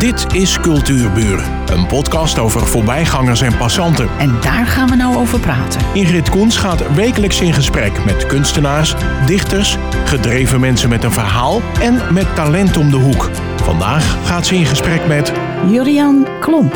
Dit 0.00 0.34
is 0.34 0.60
Cultuurburen, 0.60 1.68
een 1.72 1.86
podcast 1.86 2.38
over 2.38 2.66
voorbijgangers 2.66 3.40
en 3.40 3.56
passanten. 3.56 4.08
En 4.18 4.40
daar 4.40 4.66
gaan 4.66 4.88
we 4.88 4.96
nou 4.96 5.16
over 5.16 5.40
praten. 5.40 5.80
Ingrid 5.94 6.30
Koens 6.30 6.56
gaat 6.56 6.94
wekelijks 6.94 7.40
in 7.40 7.52
gesprek 7.52 8.04
met 8.04 8.26
kunstenaars, 8.26 8.94
dichters, 9.26 9.76
gedreven 10.04 10.60
mensen 10.60 10.88
met 10.88 11.04
een 11.04 11.12
verhaal 11.12 11.60
en 11.80 12.14
met 12.14 12.34
talent 12.34 12.76
om 12.76 12.90
de 12.90 12.96
hoek. 12.96 13.30
Vandaag 13.56 14.26
gaat 14.26 14.46
ze 14.46 14.54
in 14.54 14.66
gesprek 14.66 15.06
met 15.06 15.32
Jurian 15.70 16.26
Klomp. 16.40 16.74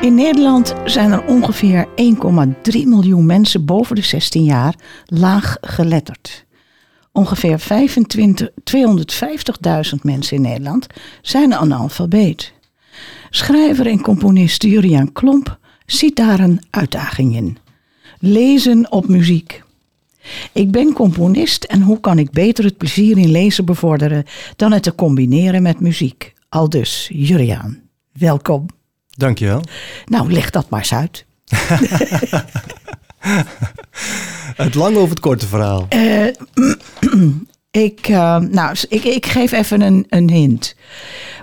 In 0.00 0.14
Nederland 0.14 0.74
zijn 0.84 1.12
er 1.12 1.24
ongeveer 1.24 1.86
1,3 1.86 1.92
miljoen 2.84 3.26
mensen 3.26 3.64
boven 3.64 3.96
de 3.96 4.02
16 4.02 4.44
jaar 4.44 4.74
laag 5.06 5.56
geletterd. 5.60 6.48
Ongeveer 7.12 7.58
25 7.58 8.48
250.000 8.50 8.54
mensen 10.02 10.36
in 10.36 10.42
Nederland 10.42 10.86
zijn 11.22 11.54
analfabeet. 11.54 12.52
Schrijver 13.30 13.86
en 13.86 14.00
componist 14.00 14.62
Jurian 14.62 15.12
Klomp 15.12 15.58
ziet 15.86 16.16
daar 16.16 16.40
een 16.40 16.62
uitdaging 16.70 17.36
in. 17.36 17.58
Lezen 18.18 18.92
op 18.92 19.08
muziek. 19.08 19.62
Ik 20.52 20.70
ben 20.70 20.92
componist 20.92 21.64
en 21.64 21.82
hoe 21.82 22.00
kan 22.00 22.18
ik 22.18 22.30
beter 22.30 22.64
het 22.64 22.76
plezier 22.76 23.18
in 23.18 23.30
lezen 23.30 23.64
bevorderen 23.64 24.24
dan 24.56 24.72
het 24.72 24.82
te 24.82 24.94
combineren 24.94 25.62
met 25.62 25.80
muziek? 25.80 26.32
Al 26.48 26.68
dus, 26.68 27.10
Juriaan, 27.12 27.80
welkom. 28.12 28.66
Dankjewel. 29.10 29.62
Nou, 30.06 30.32
leg 30.32 30.50
dat 30.50 30.70
maar 30.70 30.80
eens 30.80 30.94
uit. 30.94 31.24
Het 34.56 34.74
lange 34.74 34.98
of 34.98 35.08
het 35.08 35.20
korte 35.20 35.46
verhaal? 35.46 35.86
Uh, 35.94 36.26
ik, 37.70 38.08
uh, 38.08 38.38
nou, 38.38 38.76
ik, 38.88 39.04
ik 39.04 39.26
geef 39.26 39.52
even 39.52 39.80
een, 39.80 40.06
een 40.08 40.30
hint. 40.30 40.76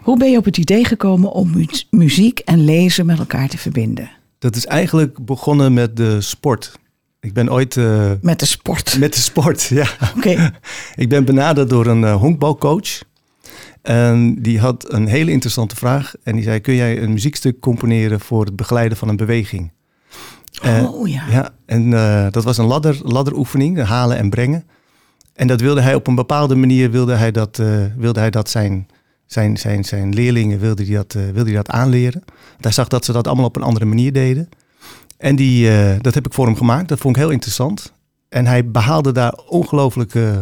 Hoe 0.01 0.17
ben 0.17 0.31
je 0.31 0.37
op 0.37 0.45
het 0.45 0.57
idee 0.57 0.85
gekomen 0.85 1.31
om 1.31 1.51
mu 1.51 1.67
muziek 1.89 2.39
en 2.39 2.65
lezen 2.65 3.05
met 3.05 3.19
elkaar 3.19 3.47
te 3.47 3.57
verbinden? 3.57 4.09
Dat 4.39 4.55
is 4.55 4.65
eigenlijk 4.65 5.25
begonnen 5.25 5.73
met 5.73 5.97
de 5.97 6.21
sport. 6.21 6.79
Ik 7.19 7.33
ben 7.33 7.51
ooit. 7.51 7.75
Uh, 7.75 8.11
met 8.21 8.39
de 8.39 8.45
sport? 8.45 8.99
Met 8.99 9.13
de 9.13 9.19
sport, 9.19 9.63
ja. 9.63 9.87
Oké. 10.15 10.53
ik 10.95 11.09
ben 11.09 11.25
benaderd 11.25 11.69
door 11.69 11.85
een 11.85 12.11
honkbalcoach. 12.11 13.01
En 13.81 14.41
die 14.41 14.59
had 14.59 14.93
een 14.93 15.07
hele 15.07 15.31
interessante 15.31 15.75
vraag. 15.75 16.13
En 16.23 16.35
die 16.35 16.43
zei: 16.43 16.59
Kun 16.59 16.75
jij 16.75 17.01
een 17.01 17.13
muziekstuk 17.13 17.59
componeren 17.59 18.19
voor 18.19 18.45
het 18.45 18.55
begeleiden 18.55 18.97
van 18.97 19.09
een 19.09 19.15
beweging? 19.15 19.71
Oh 20.63 21.07
ja. 21.07 21.23
ja 21.29 21.49
en 21.65 21.89
dat 22.31 22.43
was 22.43 22.57
een 22.57 22.65
ladder, 22.65 22.99
ladderoefening, 23.03 23.83
halen 23.83 24.17
en 24.17 24.29
brengen. 24.29 24.65
En 25.37 25.47
dat 25.47 25.61
wilde 25.61 25.81
hij 25.81 25.95
op 25.95 26.07
een 26.07 26.15
bepaalde 26.15 26.55
manier 26.55 26.91
wilde 26.91 27.13
hij 27.13 27.31
dat, 27.31 27.57
uh, 27.57 27.85
wilde 27.97 28.19
hij 28.19 28.29
dat 28.29 28.49
zijn, 28.49 28.87
zijn, 29.25 29.57
zijn, 29.57 29.83
zijn 29.83 30.13
leerlingen 30.13 30.59
wilde 30.59 30.85
hij 30.85 30.95
dat, 30.95 31.13
uh, 31.13 31.23
wilde 31.23 31.49
hij 31.49 31.63
dat 31.63 31.69
aanleren. 31.69 32.23
Want 32.25 32.63
hij 32.63 32.71
zag 32.71 32.87
dat 32.87 33.05
ze 33.05 33.11
dat 33.11 33.27
allemaal 33.27 33.45
op 33.45 33.55
een 33.55 33.61
andere 33.61 33.85
manier 33.85 34.13
deden. 34.13 34.49
En 35.17 35.35
die, 35.35 35.69
dat 36.01 36.13
heb 36.13 36.25
ik 36.25 36.33
voor 36.33 36.45
hem 36.45 36.55
gemaakt. 36.55 36.87
Dat 36.87 36.99
vond 36.99 37.15
ik 37.15 37.21
heel 37.21 37.31
interessant. 37.31 37.93
En 38.29 38.45
hij 38.45 38.71
behaalde 38.71 39.11
daar 39.11 39.33
ongelooflijke 39.33 40.41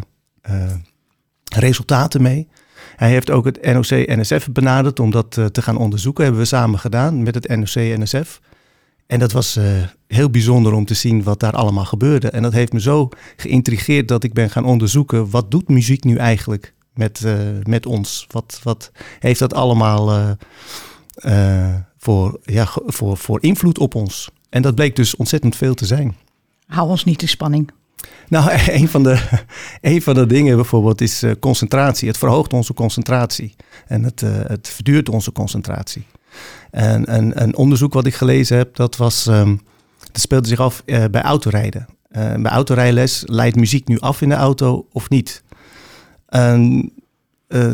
resultaten 1.56 2.22
mee. 2.22 2.48
Hij 2.96 3.10
heeft 3.10 3.32
ook 3.32 3.46
het 3.46 3.62
NOC-NSF 3.62 4.52
benaderd 4.52 5.00
om 5.00 5.12
dat 5.12 5.32
te 5.32 5.62
gaan 5.62 5.78
onderzoeken. 5.78 6.24
hebben 6.24 6.42
we 6.42 6.48
samen 6.48 6.80
gedaan 6.80 7.24
met 7.24 7.36
het 7.36 7.48
NOC-NSF. 7.48 8.40
En 9.08 9.20
dat 9.20 9.32
was 9.32 9.58
uh, 9.58 9.64
heel 10.08 10.30
bijzonder 10.30 10.74
om 10.74 10.86
te 10.86 10.94
zien 10.94 11.24
wat 11.24 11.40
daar 11.40 11.54
allemaal 11.54 11.86
gebeurde. 11.86 12.30
En 12.30 12.42
dat 12.42 12.54
heeft 12.54 12.74
me 12.74 12.82
zo 12.82 13.10
geïntrigeerd 13.36 14.08
dat 14.08 14.24
ik 14.24 14.34
ben 14.34 14.50
gaan 14.50 14.66
onderzoeken... 14.66 15.30
wat 15.30 15.52
doet 15.52 15.70
muziek 15.70 16.04
nu 16.04 16.16
eigenlijk 16.16 16.74
met, 16.94 17.22
uh, 17.26 17.34
met 17.64 17.86
ons? 17.86 18.28
Wat, 18.30 18.60
wat 18.64 18.92
heeft 19.20 19.40
dat 19.40 19.54
allemaal 19.54 20.36
uh, 21.16 21.76
voor, 21.98 22.40
ja, 22.44 22.68
voor, 22.86 23.18
voor 23.18 23.44
invloed 23.44 23.80
op 23.80 23.96
ons? 23.96 24.30
En 24.50 24.62
dat 24.62 24.76
bleek 24.76 24.96
dus 24.96 25.16
ontzettend 25.16 25.56
veel 25.56 25.74
te 25.74 25.86
zijn. 25.86 26.16
Hou 26.68 26.90
ons 26.90 27.04
niet 27.04 27.22
in 27.22 27.28
spanning. 27.28 27.72
Nou, 28.28 28.52
een 28.80 28.88
van 28.88 29.04
de, 29.04 29.20
een 29.82 30.02
van 30.02 30.14
de 30.14 30.26
dingen 30.26 30.56
bijvoorbeeld 30.56 31.02
is 31.02 31.24
concentratie. 31.40 32.08
Het 32.08 32.18
verhoogt 32.18 32.54
onze 32.54 32.74
concentratie. 32.74 33.56
En 33.88 34.04
het, 34.04 34.22
het 34.48 34.68
verduurt 34.68 35.10
onze 35.10 35.32
concentratie. 35.32 36.06
En 36.72 37.16
een, 37.16 37.42
een 37.42 37.56
onderzoek 37.56 37.94
wat 37.94 38.06
ik 38.06 38.16
gelezen 38.16 38.58
heb, 38.58 38.76
dat, 38.76 38.96
was, 38.96 39.26
um, 39.28 39.62
dat 40.12 40.22
speelde 40.22 40.48
zich 40.48 40.60
af 40.60 40.84
uh, 40.86 41.06
bij 41.12 41.22
autorijden. 41.22 41.86
Uh, 42.12 42.34
bij 42.34 42.52
autorijles 42.52 43.24
leidt 43.26 43.56
muziek 43.56 43.88
nu 43.88 44.00
af 44.00 44.22
in 44.22 44.30
de 44.30 44.36
auto 44.36 44.88
of 44.92 45.10
niet? 45.10 45.44
En, 46.28 46.92
uh, 47.48 47.74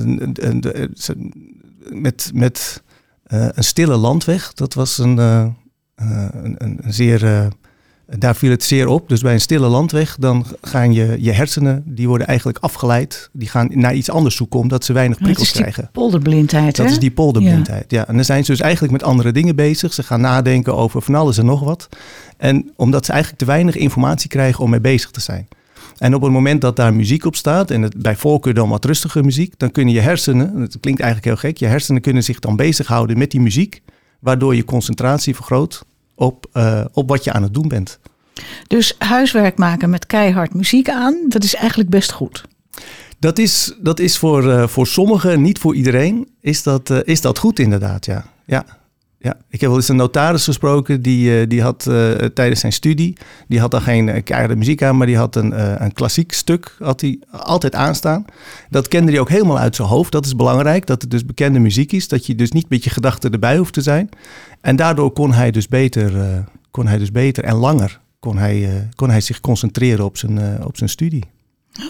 met 1.89 2.31
met 2.33 2.83
een 3.27 3.63
stille 3.63 3.95
landweg, 3.95 4.53
dat 4.53 4.73
was 4.73 4.97
een, 4.97 5.17
een, 5.17 6.55
een, 6.57 6.79
zeer 6.87 7.49
daar 8.17 8.35
viel 8.35 8.49
het 8.49 8.63
zeer 8.63 8.87
op. 8.87 9.09
Dus 9.09 9.21
bij 9.21 9.33
een 9.33 9.41
stille 9.41 9.67
landweg, 9.67 10.15
dan 10.19 10.45
gaan 10.61 10.93
je, 10.93 11.17
je 11.19 11.31
hersenen, 11.31 11.83
die 11.85 12.07
worden 12.07 12.27
eigenlijk 12.27 12.57
afgeleid. 12.61 13.29
Die 13.33 13.49
gaan 13.49 13.69
naar 13.71 13.93
iets 13.93 14.09
anders 14.09 14.35
zoeken, 14.35 14.59
omdat 14.59 14.85
ze 14.85 14.93
weinig 14.93 15.17
prikkels 15.17 15.51
krijgen. 15.51 15.73
Dat 15.73 15.83
is 15.83 15.91
die 15.91 16.01
polderblindheid, 16.01 16.75
Dat 16.75 16.89
is 16.89 16.99
die 16.99 17.11
polderblindheid, 17.11 17.91
ja. 17.91 17.99
ja. 17.99 18.07
En 18.07 18.15
dan 18.15 18.25
zijn 18.25 18.45
ze 18.45 18.51
dus 18.51 18.61
eigenlijk 18.61 18.93
met 18.93 19.03
andere 19.03 19.31
dingen 19.31 19.55
bezig. 19.55 19.93
Ze 19.93 20.03
gaan 20.03 20.21
nadenken 20.21 20.75
over 20.75 21.01
van 21.01 21.15
alles 21.15 21.37
en 21.37 21.45
nog 21.45 21.59
wat. 21.59 21.89
En 22.37 22.71
omdat 22.75 23.05
ze 23.05 23.11
eigenlijk 23.11 23.41
te 23.41 23.47
weinig 23.47 23.75
informatie 23.75 24.29
krijgen 24.29 24.63
om 24.63 24.69
mee 24.69 24.81
bezig 24.81 25.11
te 25.11 25.21
zijn. 25.21 25.47
En 25.97 26.15
op 26.15 26.21
het 26.21 26.31
moment 26.31 26.61
dat 26.61 26.75
daar 26.75 26.93
muziek 26.93 27.25
op 27.25 27.35
staat, 27.35 27.71
en 27.71 27.81
het, 27.81 28.01
bij 28.01 28.15
voorkeur 28.15 28.53
dan 28.53 28.69
wat 28.69 28.85
rustige 28.85 29.23
muziek, 29.23 29.53
dan 29.57 29.71
kunnen 29.71 29.93
je 29.93 29.99
hersenen, 29.99 30.55
het 30.55 30.79
klinkt 30.79 31.01
eigenlijk 31.01 31.25
heel 31.25 31.49
gek, 31.49 31.57
je 31.57 31.65
hersenen 31.65 32.01
kunnen 32.01 32.23
zich 32.23 32.39
dan 32.39 32.55
bezighouden 32.55 33.17
met 33.17 33.31
die 33.31 33.41
muziek, 33.41 33.81
waardoor 34.19 34.55
je 34.55 34.65
concentratie 34.65 35.35
vergroot 35.35 35.85
op, 36.21 36.45
uh, 36.53 36.85
op 36.93 37.09
wat 37.09 37.23
je 37.23 37.33
aan 37.33 37.43
het 37.43 37.53
doen 37.53 37.67
bent. 37.67 37.99
Dus 38.67 38.95
huiswerk 38.97 39.57
maken 39.57 39.89
met 39.89 40.05
keihard 40.05 40.53
muziek 40.53 40.89
aan, 40.89 41.15
dat 41.27 41.43
is 41.43 41.55
eigenlijk 41.55 41.89
best 41.89 42.11
goed. 42.11 42.43
Dat 43.19 43.37
is, 43.37 43.75
dat 43.81 43.99
is 43.99 44.17
voor, 44.17 44.43
uh, 44.43 44.67
voor 44.67 44.87
sommigen, 44.87 45.41
niet 45.41 45.59
voor 45.59 45.75
iedereen, 45.75 46.27
is 46.41 46.63
dat, 46.63 46.89
uh, 46.89 46.99
is 47.03 47.21
dat 47.21 47.37
goed 47.37 47.59
inderdaad, 47.59 48.05
ja. 48.05 48.25
ja. 48.45 48.65
Ja, 49.21 49.37
ik 49.49 49.59
heb 49.61 49.69
wel 49.69 49.79
eens 49.79 49.87
een 49.87 49.95
notaris 49.95 50.43
gesproken, 50.43 51.01
die, 51.01 51.41
uh, 51.41 51.47
die 51.47 51.61
had 51.61 51.83
tijdens 52.33 52.59
zijn 52.59 52.73
studie, 52.73 53.17
die 53.47 53.59
had 53.59 53.71
dan 53.71 53.81
geen 53.81 54.23
keiharde 54.23 54.55
muziek 54.55 54.83
aan, 54.83 54.97
maar 54.97 55.07
die 55.07 55.17
had 55.17 55.35
een, 55.35 55.83
een 55.83 55.93
klassiek 55.93 56.31
stuk, 56.31 56.75
had 56.79 57.01
hij 57.01 57.19
altijd 57.31 57.75
aanstaan. 57.75 58.25
Dat 58.69 58.87
kende 58.87 59.11
hij 59.11 59.19
ook 59.19 59.29
helemaal 59.29 59.59
uit 59.59 59.75
zijn 59.75 59.87
hoofd, 59.87 60.11
dat 60.11 60.25
is 60.25 60.35
belangrijk, 60.35 60.85
dat 60.85 61.01
het 61.01 61.11
dus 61.11 61.25
bekende 61.25 61.59
muziek 61.59 61.91
is, 61.91 62.07
dat 62.07 62.25
je 62.25 62.35
dus 62.35 62.51
niet 62.51 62.69
met 62.69 62.83
je 62.83 62.89
gedachten 62.89 63.31
erbij 63.31 63.57
hoeft 63.57 63.73
te 63.73 63.81
zijn. 63.81 64.09
En 64.61 64.75
daardoor 64.75 65.11
kon 65.11 65.33
hij 65.33 65.51
dus 65.51 65.67
beter, 65.67 66.13
kon 66.71 66.87
hij 66.87 66.97
dus 66.97 67.11
beter 67.11 67.43
en 67.43 67.55
langer 67.55 67.99
kon 68.21 68.37
hij, 68.37 68.57
uh, 68.57 68.81
kon 68.95 69.09
hij 69.09 69.21
zich 69.21 69.39
concentreren 69.39 70.05
op 70.05 70.17
zijn, 70.17 70.39
uh, 70.39 70.65
op 70.65 70.77
zijn 70.77 70.89
studie. 70.89 71.23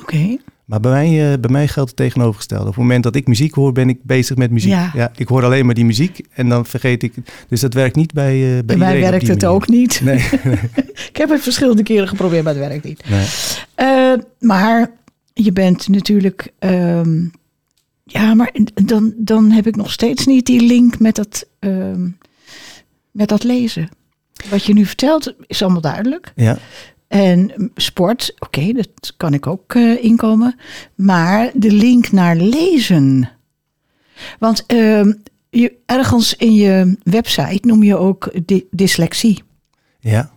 Oké. 0.01 0.37
Maar 0.65 0.79
bij 0.79 0.91
mij, 0.91 1.31
uh, 1.31 1.39
bij 1.39 1.51
mij 1.51 1.67
geldt 1.67 1.89
het 1.89 1.97
tegenovergestelde. 1.97 2.63
Op 2.63 2.69
het 2.69 2.81
moment 2.81 3.03
dat 3.03 3.15
ik 3.15 3.27
muziek 3.27 3.53
hoor, 3.53 3.71
ben 3.71 3.89
ik 3.89 4.03
bezig 4.03 4.37
met 4.37 4.51
muziek. 4.51 4.71
Ja. 4.71 4.91
ja 4.93 5.11
ik 5.15 5.27
hoor 5.27 5.43
alleen 5.43 5.65
maar 5.65 5.75
die 5.75 5.85
muziek 5.85 6.25
en 6.33 6.49
dan 6.49 6.65
vergeet 6.65 7.03
ik. 7.03 7.13
Dus 7.47 7.59
dat 7.59 7.73
werkt 7.73 7.95
niet 7.95 8.13
bij, 8.13 8.37
uh, 8.37 8.53
bij, 8.53 8.63
bij 8.63 8.77
mij 8.77 8.99
werkt 8.99 9.27
het 9.27 9.41
manier. 9.41 9.55
ook 9.55 9.67
niet. 9.67 10.01
Nee, 10.03 10.23
nee. 10.43 10.53
ik 11.11 11.17
heb 11.17 11.29
het 11.29 11.41
verschillende 11.41 11.83
keren 11.83 12.07
geprobeerd, 12.07 12.43
maar 12.43 12.53
het 12.55 12.67
werkt 12.67 12.83
niet. 12.83 13.09
Nee. 13.09 13.25
Uh, 13.77 14.23
maar 14.39 14.91
je 15.33 15.51
bent 15.51 15.87
natuurlijk. 15.87 16.53
Um, 16.59 17.31
ja, 18.03 18.33
maar 18.33 18.53
dan, 18.73 19.13
dan 19.17 19.51
heb 19.51 19.67
ik 19.67 19.75
nog 19.75 19.91
steeds 19.91 20.25
niet 20.25 20.45
die 20.45 20.61
link 20.61 20.99
met 20.99 21.15
dat, 21.15 21.47
um, 21.59 22.17
met 23.11 23.29
dat 23.29 23.43
lezen. 23.43 23.89
Wat 24.49 24.65
je 24.65 24.73
nu 24.73 24.85
vertelt 24.85 25.33
is 25.47 25.61
allemaal 25.61 25.81
duidelijk. 25.81 26.31
Ja. 26.35 26.57
En 27.11 27.71
sport, 27.75 28.33
oké, 28.39 28.59
okay, 28.59 28.73
dat 28.73 29.13
kan 29.17 29.33
ik 29.33 29.47
ook 29.47 29.73
uh, 29.73 30.03
inkomen. 30.03 30.55
Maar 30.95 31.51
de 31.53 31.71
link 31.71 32.11
naar 32.11 32.35
lezen. 32.35 33.29
Want 34.39 34.63
uh, 34.67 35.13
je, 35.49 35.73
ergens 35.85 36.35
in 36.35 36.53
je 36.53 36.97
website 37.03 37.67
noem 37.67 37.83
je 37.83 37.97
ook 37.97 38.31
dy 38.45 38.63
dyslexie. 38.69 39.43
Ja, 39.99 40.31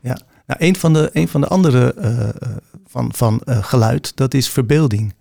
ja. 0.00 0.18
Nou, 0.46 0.64
een, 0.64 0.76
van 0.76 0.92
de, 0.92 1.10
een 1.12 1.28
van 1.28 1.40
de 1.40 1.46
andere 1.46 1.94
uh, 1.98 2.28
van, 2.86 3.12
van 3.14 3.40
geluid, 3.44 4.16
dat 4.16 4.34
is 4.34 4.48
verbeelding. 4.48 5.14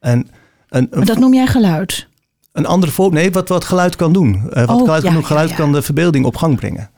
En, 0.00 0.28
een, 0.68 0.88
maar 0.90 1.06
dat 1.06 1.18
noem 1.18 1.34
jij 1.34 1.46
geluid? 1.46 2.08
Een 2.52 2.66
andere 2.66 2.92
voorbeeld, 2.92 3.22
nee, 3.22 3.32
wat, 3.32 3.48
wat 3.48 3.64
geluid 3.64 3.96
kan 3.96 4.12
doen. 4.12 4.42
wat 4.42 4.68
oh, 4.68 4.78
geluid, 4.78 5.02
ja, 5.02 5.08
kan, 5.08 5.18
doen, 5.18 5.26
geluid 5.26 5.48
ja, 5.48 5.56
ja. 5.56 5.62
kan 5.62 5.72
de 5.72 5.82
verbeelding 5.82 6.24
op 6.24 6.36
gang 6.36 6.56
brengen. 6.56 6.90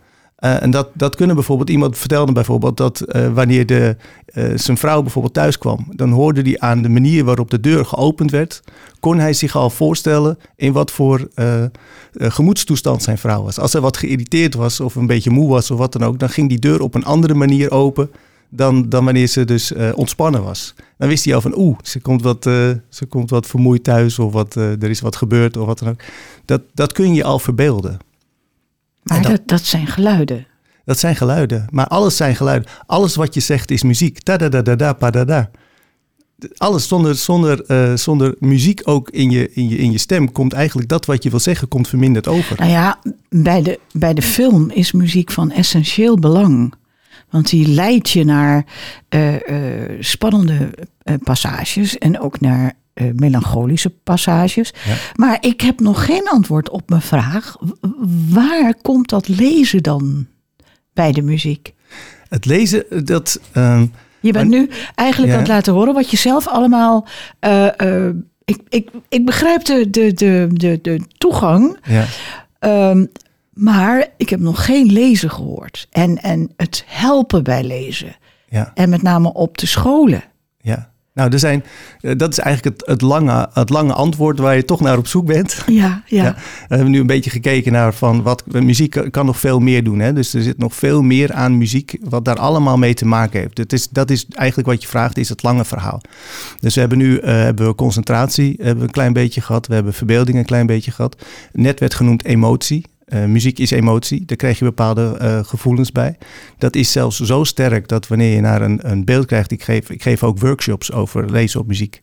Uh, 0.46 0.62
en 0.62 0.70
dat, 0.70 0.88
dat 0.92 1.16
kunnen 1.16 1.36
bijvoorbeeld, 1.36 1.70
iemand 1.70 1.98
vertelde 1.98 2.32
bijvoorbeeld 2.32 2.76
dat 2.76 3.04
uh, 3.06 3.32
wanneer 3.34 3.66
de, 3.66 3.96
uh, 4.34 4.44
zijn 4.54 4.76
vrouw 4.76 5.02
bijvoorbeeld 5.02 5.34
thuis 5.34 5.58
kwam, 5.58 5.86
dan 5.90 6.10
hoorde 6.10 6.40
hij 6.42 6.58
aan 6.58 6.82
de 6.82 6.88
manier 6.88 7.24
waarop 7.24 7.50
de 7.50 7.60
deur 7.60 7.84
geopend 7.84 8.30
werd, 8.30 8.62
kon 9.00 9.18
hij 9.18 9.32
zich 9.32 9.56
al 9.56 9.70
voorstellen 9.70 10.38
in 10.56 10.72
wat 10.72 10.90
voor 10.90 11.28
gemoedstoestand 12.12 13.02
zijn 13.02 13.18
vrouw 13.18 13.42
was. 13.42 13.58
Als 13.58 13.72
hij 13.72 13.80
wat 13.80 13.96
geïrriteerd 13.96 14.54
was 14.54 14.80
of 14.80 14.94
een 14.94 15.06
beetje 15.06 15.30
moe 15.30 15.48
was 15.48 15.70
of 15.70 15.78
wat 15.78 15.92
dan 15.92 16.04
ook, 16.04 16.18
dan 16.18 16.28
ging 16.28 16.48
die 16.48 16.58
deur 16.58 16.80
op 16.80 16.94
een 16.94 17.04
andere 17.04 17.34
manier 17.34 17.70
open 17.70 18.10
dan, 18.48 18.88
dan 18.88 19.04
wanneer 19.04 19.26
ze 19.26 19.44
dus 19.44 19.72
eh, 19.72 19.90
ontspannen 19.94 20.42
was. 20.42 20.74
Dan 20.98 21.08
wist 21.08 21.24
hij 21.24 21.34
al 21.34 21.40
van, 21.40 21.58
oeh, 21.58 21.78
ze 21.82 22.00
komt 22.00 22.22
wat, 22.22 22.46
eh, 22.46 22.70
ze 22.88 23.06
komt 23.06 23.30
wat 23.30 23.46
vermoeid 23.46 23.84
thuis 23.84 24.18
of 24.18 24.32
wat, 24.32 24.56
eh, 24.56 24.82
er 24.82 24.90
is 24.90 25.00
wat 25.00 25.16
gebeurd 25.16 25.56
of 25.56 25.66
wat 25.66 25.78
dan 25.78 25.88
ook. 25.88 26.00
Dat, 26.44 26.62
dat 26.74 26.92
kun 26.92 27.14
je 27.14 27.24
al 27.24 27.38
verbeelden. 27.38 27.98
Maar 29.08 29.22
dat- 29.22 29.42
dat, 29.46 29.62
zijn 29.64 29.86
geluiden. 29.86 30.46
Dat 30.84 30.98
zijn 30.98 31.16
geluiden. 31.16 31.66
Maar 31.70 31.86
alles 31.86 32.16
zijn 32.16 32.36
geluiden. 32.36 32.70
Alles 32.86 33.14
wat 33.14 33.34
je 33.34 33.40
zegt 33.40 33.70
is 33.70 33.82
muziek. 33.82 34.18
Ta 34.20 34.36
da 34.36 34.48
da 34.48 34.62
da 34.62 34.74
da 34.76 34.92
pa 34.92 35.10
da 35.10 35.24
da. 35.24 35.50
Alles 36.56 36.88
zonder, 36.88 37.14
zonder, 37.14 37.64
eh, 37.64 37.94
zonder 37.94 38.34
muziek 38.38 38.80
ook 38.84 39.10
in 39.10 39.30
je, 39.30 39.52
in, 39.52 39.68
je, 39.68 39.76
in 39.76 39.92
je 39.92 39.98
stem 39.98 40.32
komt 40.32 40.52
eigenlijk 40.52 40.88
dat 40.88 41.06
wat 41.06 41.22
je 41.22 41.30
wil 41.30 41.38
zeggen, 41.40 41.68
komt 41.68 41.88
verminderd 41.88 42.28
over. 42.28 42.56
Nou 42.58 42.70
ja, 42.70 42.98
bij 43.28 43.62
de, 43.62 43.80
bij 43.92 44.14
de 44.14 44.22
film 44.22 44.70
is 44.70 44.92
muziek 44.92 45.30
van 45.32 45.50
essentieel 45.50 46.18
belang. 46.18 46.74
Want 47.30 47.48
die 47.50 47.68
leidt 47.68 48.10
je 48.10 48.24
naar 48.24 48.64
eh, 49.08 49.84
eh, 49.84 49.96
spannende 50.00 50.70
passages 51.22 51.98
en 51.98 52.20
ook 52.20 52.40
naar 52.40 52.72
eh, 52.96 53.06
melancholische 53.14 53.90
passages. 53.90 54.72
Ja. 54.86 54.94
Maar 55.14 55.36
ik 55.40 55.60
heb 55.60 55.80
nog 55.80 56.04
geen 56.04 56.28
antwoord 56.28 56.68
op 56.70 56.88
mijn 56.90 57.02
vraag. 57.02 57.56
Waar 58.30 58.74
komt 58.82 59.08
dat 59.08 59.28
lezen 59.28 59.82
dan 59.82 60.26
bij 60.92 61.12
de 61.12 61.22
muziek? 61.22 61.74
Het 62.28 62.44
lezen, 62.44 63.04
dat. 63.04 63.40
ehm, 63.52 63.86
Je 64.20 64.32
bent 64.32 64.48
nu 64.50 64.68
eigenlijk 64.94 65.32
Ja. 65.32 65.38
aan 65.38 65.44
het 65.44 65.52
laten 65.52 65.72
horen 65.72 65.94
wat 65.94 66.10
je 66.10 66.16
zelf 66.16 66.46
allemaal. 66.48 67.06
eh, 67.38 67.80
eh, 67.80 68.14
ik, 68.44 68.60
ik, 68.68 68.90
ik 69.08 69.24
begrijp 69.26 69.64
de, 69.64 69.90
de, 69.90 70.12
de, 70.14 70.48
de, 70.52 70.78
de 70.82 71.00
toegang. 71.18 71.78
ja. 71.84 72.04
Ehm, 72.58 73.06
maar 73.52 74.06
ik 74.16 74.28
heb 74.28 74.40
nog 74.40 74.64
geen 74.64 74.92
lezen 74.92 75.30
gehoord. 75.30 75.86
En, 75.90 76.16
en 76.22 76.50
het 76.56 76.84
helpen 76.86 77.42
bij 77.44 77.64
lezen. 77.64 78.16
Ja, 78.48 78.70
En 78.74 78.88
met 78.88 79.02
name 79.02 79.32
op 79.32 79.58
de 79.58 79.66
scholen. 79.66 80.22
ja. 80.60 80.94
Nou, 81.16 81.32
er 81.32 81.38
zijn, 81.38 81.64
eh, 82.00 82.12
dat 82.16 82.30
is 82.32 82.38
eigenlijk 82.38 82.76
het, 82.76 82.88
het, 82.88 83.00
lange, 83.00 83.48
het 83.52 83.70
lange 83.70 83.92
antwoord 83.92 84.38
waar 84.38 84.56
je 84.56 84.64
toch 84.64 84.80
naar 84.80 84.98
op 84.98 85.06
zoek 85.06 85.26
bent. 85.26 85.62
Ja, 85.66 86.02
ja. 86.06 86.24
Ja. 86.26 86.34
We 86.68 86.74
hebben 86.74 86.90
nu 86.90 87.00
een 87.00 87.06
beetje 87.06 87.30
gekeken 87.30 87.72
naar 87.72 87.94
van 87.94 88.22
wat 88.22 88.42
muziek 88.46 89.02
kan- 89.10 89.26
nog 89.26 89.38
veel 89.38 89.58
meer 89.60 89.84
doen. 89.84 89.98
Hè? 89.98 90.12
Dus 90.12 90.34
er 90.34 90.42
zit 90.42 90.58
nog 90.58 90.74
veel 90.74 91.02
meer 91.02 91.32
aan 91.32 91.58
muziek 91.58 91.96
wat 92.00 92.24
daar 92.24 92.38
allemaal 92.38 92.76
mee 92.76 92.94
te 92.94 93.06
maken 93.06 93.40
heeft. 93.40 93.58
Het 93.58 93.72
is, 93.72 93.88
dat 93.88 94.10
is 94.10 94.26
eigenlijk 94.32 94.68
wat 94.68 94.82
je 94.82 94.88
vraagt, 94.88 95.18
is 95.18 95.28
het 95.28 95.42
lange 95.42 95.64
verhaal. 95.64 96.00
Dus 96.60 96.74
we 96.74 96.80
hebben 96.80 96.98
nu 96.98 97.18
eh, 97.18 97.34
hebben 97.34 97.66
we 97.66 97.74
concentratie 97.74 98.54
hebben 98.58 98.78
we 98.78 98.82
een 98.82 98.90
klein 98.90 99.12
beetje 99.12 99.40
gehad. 99.40 99.66
We 99.66 99.74
hebben 99.74 99.94
verbeelding 99.94 100.38
een 100.38 100.44
klein 100.44 100.66
beetje 100.66 100.90
gehad. 100.90 101.24
Net 101.52 101.80
werd 101.80 101.94
genoemd 101.94 102.24
emotie. 102.24 102.84
Eh, 103.06 103.24
muziek 103.24 103.58
is 103.58 103.70
emotie, 103.70 104.24
daar 104.24 104.36
krijg 104.36 104.58
je 104.58 104.64
bepaalde 104.64 105.16
eh, 105.18 105.44
gevoelens 105.44 105.92
bij. 105.92 106.16
Dat 106.58 106.76
is 106.76 106.92
zelfs 106.92 107.20
zo 107.20 107.44
sterk 107.44 107.88
dat 107.88 108.08
wanneer 108.08 108.34
je 108.34 108.40
naar 108.40 108.62
een, 108.62 108.90
een 108.90 109.04
beeld 109.04 109.26
krijgt, 109.26 109.50
ik 109.50 109.62
geef, 109.62 109.90
ik 109.90 110.02
geef 110.02 110.22
ook 110.22 110.38
workshops 110.38 110.92
over 110.92 111.30
lezen 111.30 111.60
op 111.60 111.66
muziek. 111.66 112.00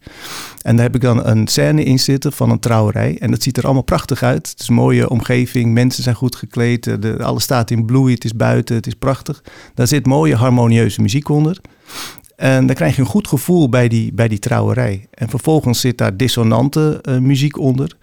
En 0.62 0.76
daar 0.76 0.86
heb 0.86 0.96
ik 0.96 1.02
dan 1.02 1.26
een 1.26 1.48
scène 1.48 1.84
in 1.84 2.00
zitten 2.00 2.34
van 2.34 2.50
een 2.50 2.60
trouwerij. 2.60 3.18
En 3.20 3.32
dat 3.32 3.44
ziet 3.44 3.58
er 3.58 3.64
allemaal 3.64 3.84
prachtig 3.84 4.24
uit. 4.24 4.50
Het 4.50 4.60
is 4.60 4.68
een 4.68 4.76
mooie 4.76 5.10
omgeving, 5.10 5.74
mensen 5.74 6.04
zijn 6.04 6.16
goed 6.16 6.36
gekleed, 6.36 7.02
de, 7.02 7.24
alles 7.24 7.44
staat 7.44 7.72
in 7.72 7.86
bloei, 7.86 8.14
het 8.14 8.24
is 8.24 8.36
buiten, 8.36 8.76
het 8.76 8.88
is 8.88 8.96
prachtig. 8.96 9.44
Daar 9.74 9.88
zit 9.88 10.06
mooie 10.06 10.36
harmonieuze 10.36 11.02
muziek 11.02 11.30
onder. 11.30 11.62
En 12.36 12.66
dan 12.66 12.76
krijg 12.76 12.96
je 12.96 13.02
een 13.02 13.08
goed 13.08 13.28
gevoel 13.28 13.70
bij 13.70 13.88
die, 13.88 14.14
bij 14.14 14.28
die 14.28 14.40
trouwerij. 14.40 15.08
En 15.12 15.30
vervolgens 15.30 15.80
zit 15.80 15.98
daar 15.98 16.18
dissonante 16.18 17.00
eh, 17.02 17.18
muziek 17.18 17.58
onder. 17.58 17.98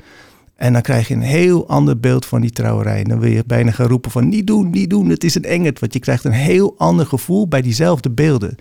En 0.61 0.73
dan 0.73 0.83
krijg 0.83 1.09
je 1.09 1.15
een 1.15 1.21
heel 1.21 1.69
ander 1.69 2.01
beeld 2.01 2.27
van 2.27 2.41
die 2.41 2.51
trouwerij. 2.51 3.05
Dan 3.05 3.19
wil 3.19 3.31
je 3.31 3.43
bijna 3.47 3.71
gaan 3.71 3.87
roepen 3.87 4.11
van 4.11 4.29
niet 4.29 4.47
doen, 4.47 4.71
niet 4.71 4.91
doen, 4.91 5.09
het 5.09 5.25
is 5.25 5.35
een 5.35 5.45
engert. 5.45 5.81
Want 5.81 5.93
je 5.93 5.99
krijgt 5.99 6.25
een 6.25 6.33
heel 6.33 6.75
ander 6.79 7.07
gevoel 7.07 7.49
bij 7.49 7.63
diezelfde 7.63 8.11
beelden. 8.11 8.55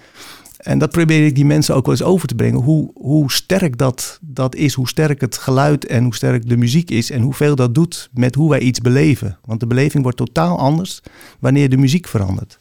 En 0.57 0.78
dat 0.78 0.92
probeer 0.92 1.25
ik 1.25 1.36
die 1.36 1.46
mensen 1.46 1.75
ook 1.75 1.86
wel 1.86 1.94
eens 1.94 2.04
over 2.04 2.28
te 2.28 2.36
brengen. 2.36 2.60
Hoe, 2.60 2.92
hoe 2.94 3.31
sterk 3.31 3.78
dat, 3.78 4.19
dat 4.22 4.56
is, 4.56 4.74
hoe 4.74 4.88
sterk 4.88 5.22
het 5.22 5.38
geluid 5.38 5.86
en 5.86 6.04
hoe 6.04 6.16
sterk 6.16 6.50
de 6.50 6.57
muziek 6.57 6.92
is. 6.92 7.12
En 7.12 7.22
hoeveel 7.22 7.56
dat 7.56 7.75
doet 7.75 8.10
met 8.13 8.36
hoe 8.36 8.50
wij 8.50 8.60
iets 8.60 8.80
beleven. 8.80 9.38
Want 9.45 9.60
de 9.60 9.68
beleving 9.68 10.04
wordt 10.04 10.18
totaal 10.18 10.57
anders 10.57 11.02
wanneer 11.40 11.69
de 11.69 11.78
muziek 11.78 12.07
verandert. 12.07 12.60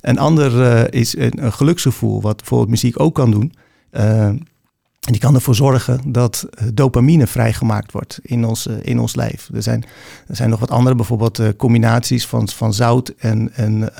Een 0.00 0.18
ander 0.18 0.62
eh, 0.62 1.00
is 1.00 1.16
een, 1.16 1.44
een 1.44 1.52
geluksgevoel, 1.52 2.20
wat 2.20 2.36
bijvoorbeeld 2.36 2.70
muziek 2.70 3.00
ook 3.00 3.14
kan 3.14 3.30
doen. 3.30 3.52
Eh, 3.90 4.30
en 5.06 5.12
die 5.12 5.20
kan 5.20 5.34
ervoor 5.34 5.54
zorgen 5.54 6.00
dat 6.12 6.46
eh, 6.50 6.66
dopamine 6.74 7.26
vrijgemaakt 7.26 7.92
wordt 7.92 8.18
in 8.22 8.44
ons, 8.44 8.66
eh, 8.66 8.74
in 8.82 8.98
ons 8.98 9.14
lijf. 9.14 9.48
Er 9.54 9.62
zijn, 9.62 9.84
er 10.26 10.36
zijn 10.36 10.50
nog 10.50 10.60
wat 10.60 10.70
andere, 10.70 10.94
bijvoorbeeld 10.96 11.38
eh, 11.38 11.48
combinaties 11.56 12.26
van, 12.26 12.48
van 12.48 12.74
zout 12.74 13.08
en, 13.18 13.52
en 13.54 13.92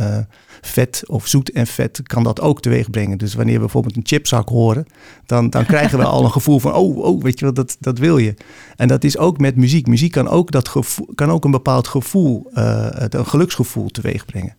vet 0.60 1.02
of 1.06 1.26
zoet 1.26 1.50
en 1.50 1.66
vet 1.66 2.00
kan 2.02 2.22
dat 2.22 2.40
ook 2.40 2.60
teweeg 2.62 2.90
brengen. 2.90 3.18
Dus 3.18 3.34
wanneer 3.34 3.54
we 3.54 3.60
bijvoorbeeld 3.60 3.96
een 3.96 4.06
chipzak 4.06 4.48
horen, 4.48 4.86
dan, 5.26 5.50
dan 5.50 5.64
krijgen 5.64 5.98
we 5.98 6.04
al 6.04 6.24
een 6.24 6.30
gevoel 6.32 6.58
van, 6.58 6.72
oh, 6.74 6.96
oh 6.98 7.22
weet 7.22 7.38
je 7.38 7.44
wat, 7.44 7.56
dat, 7.56 7.76
dat 7.80 7.98
wil 7.98 8.18
je. 8.18 8.34
En 8.76 8.88
dat 8.88 9.04
is 9.04 9.18
ook 9.18 9.38
met 9.38 9.56
muziek. 9.56 9.86
Muziek 9.86 10.12
kan 10.12 10.28
ook, 10.28 10.50
dat 10.50 10.68
gevoel, 10.68 11.08
kan 11.14 11.30
ook 11.30 11.44
een 11.44 11.50
bepaald 11.50 11.88
gevoel, 11.88 12.50
het- 12.52 13.14
een 13.14 13.26
geluksgevoel 13.26 13.88
teweeg 13.88 14.24
brengen. 14.26 14.54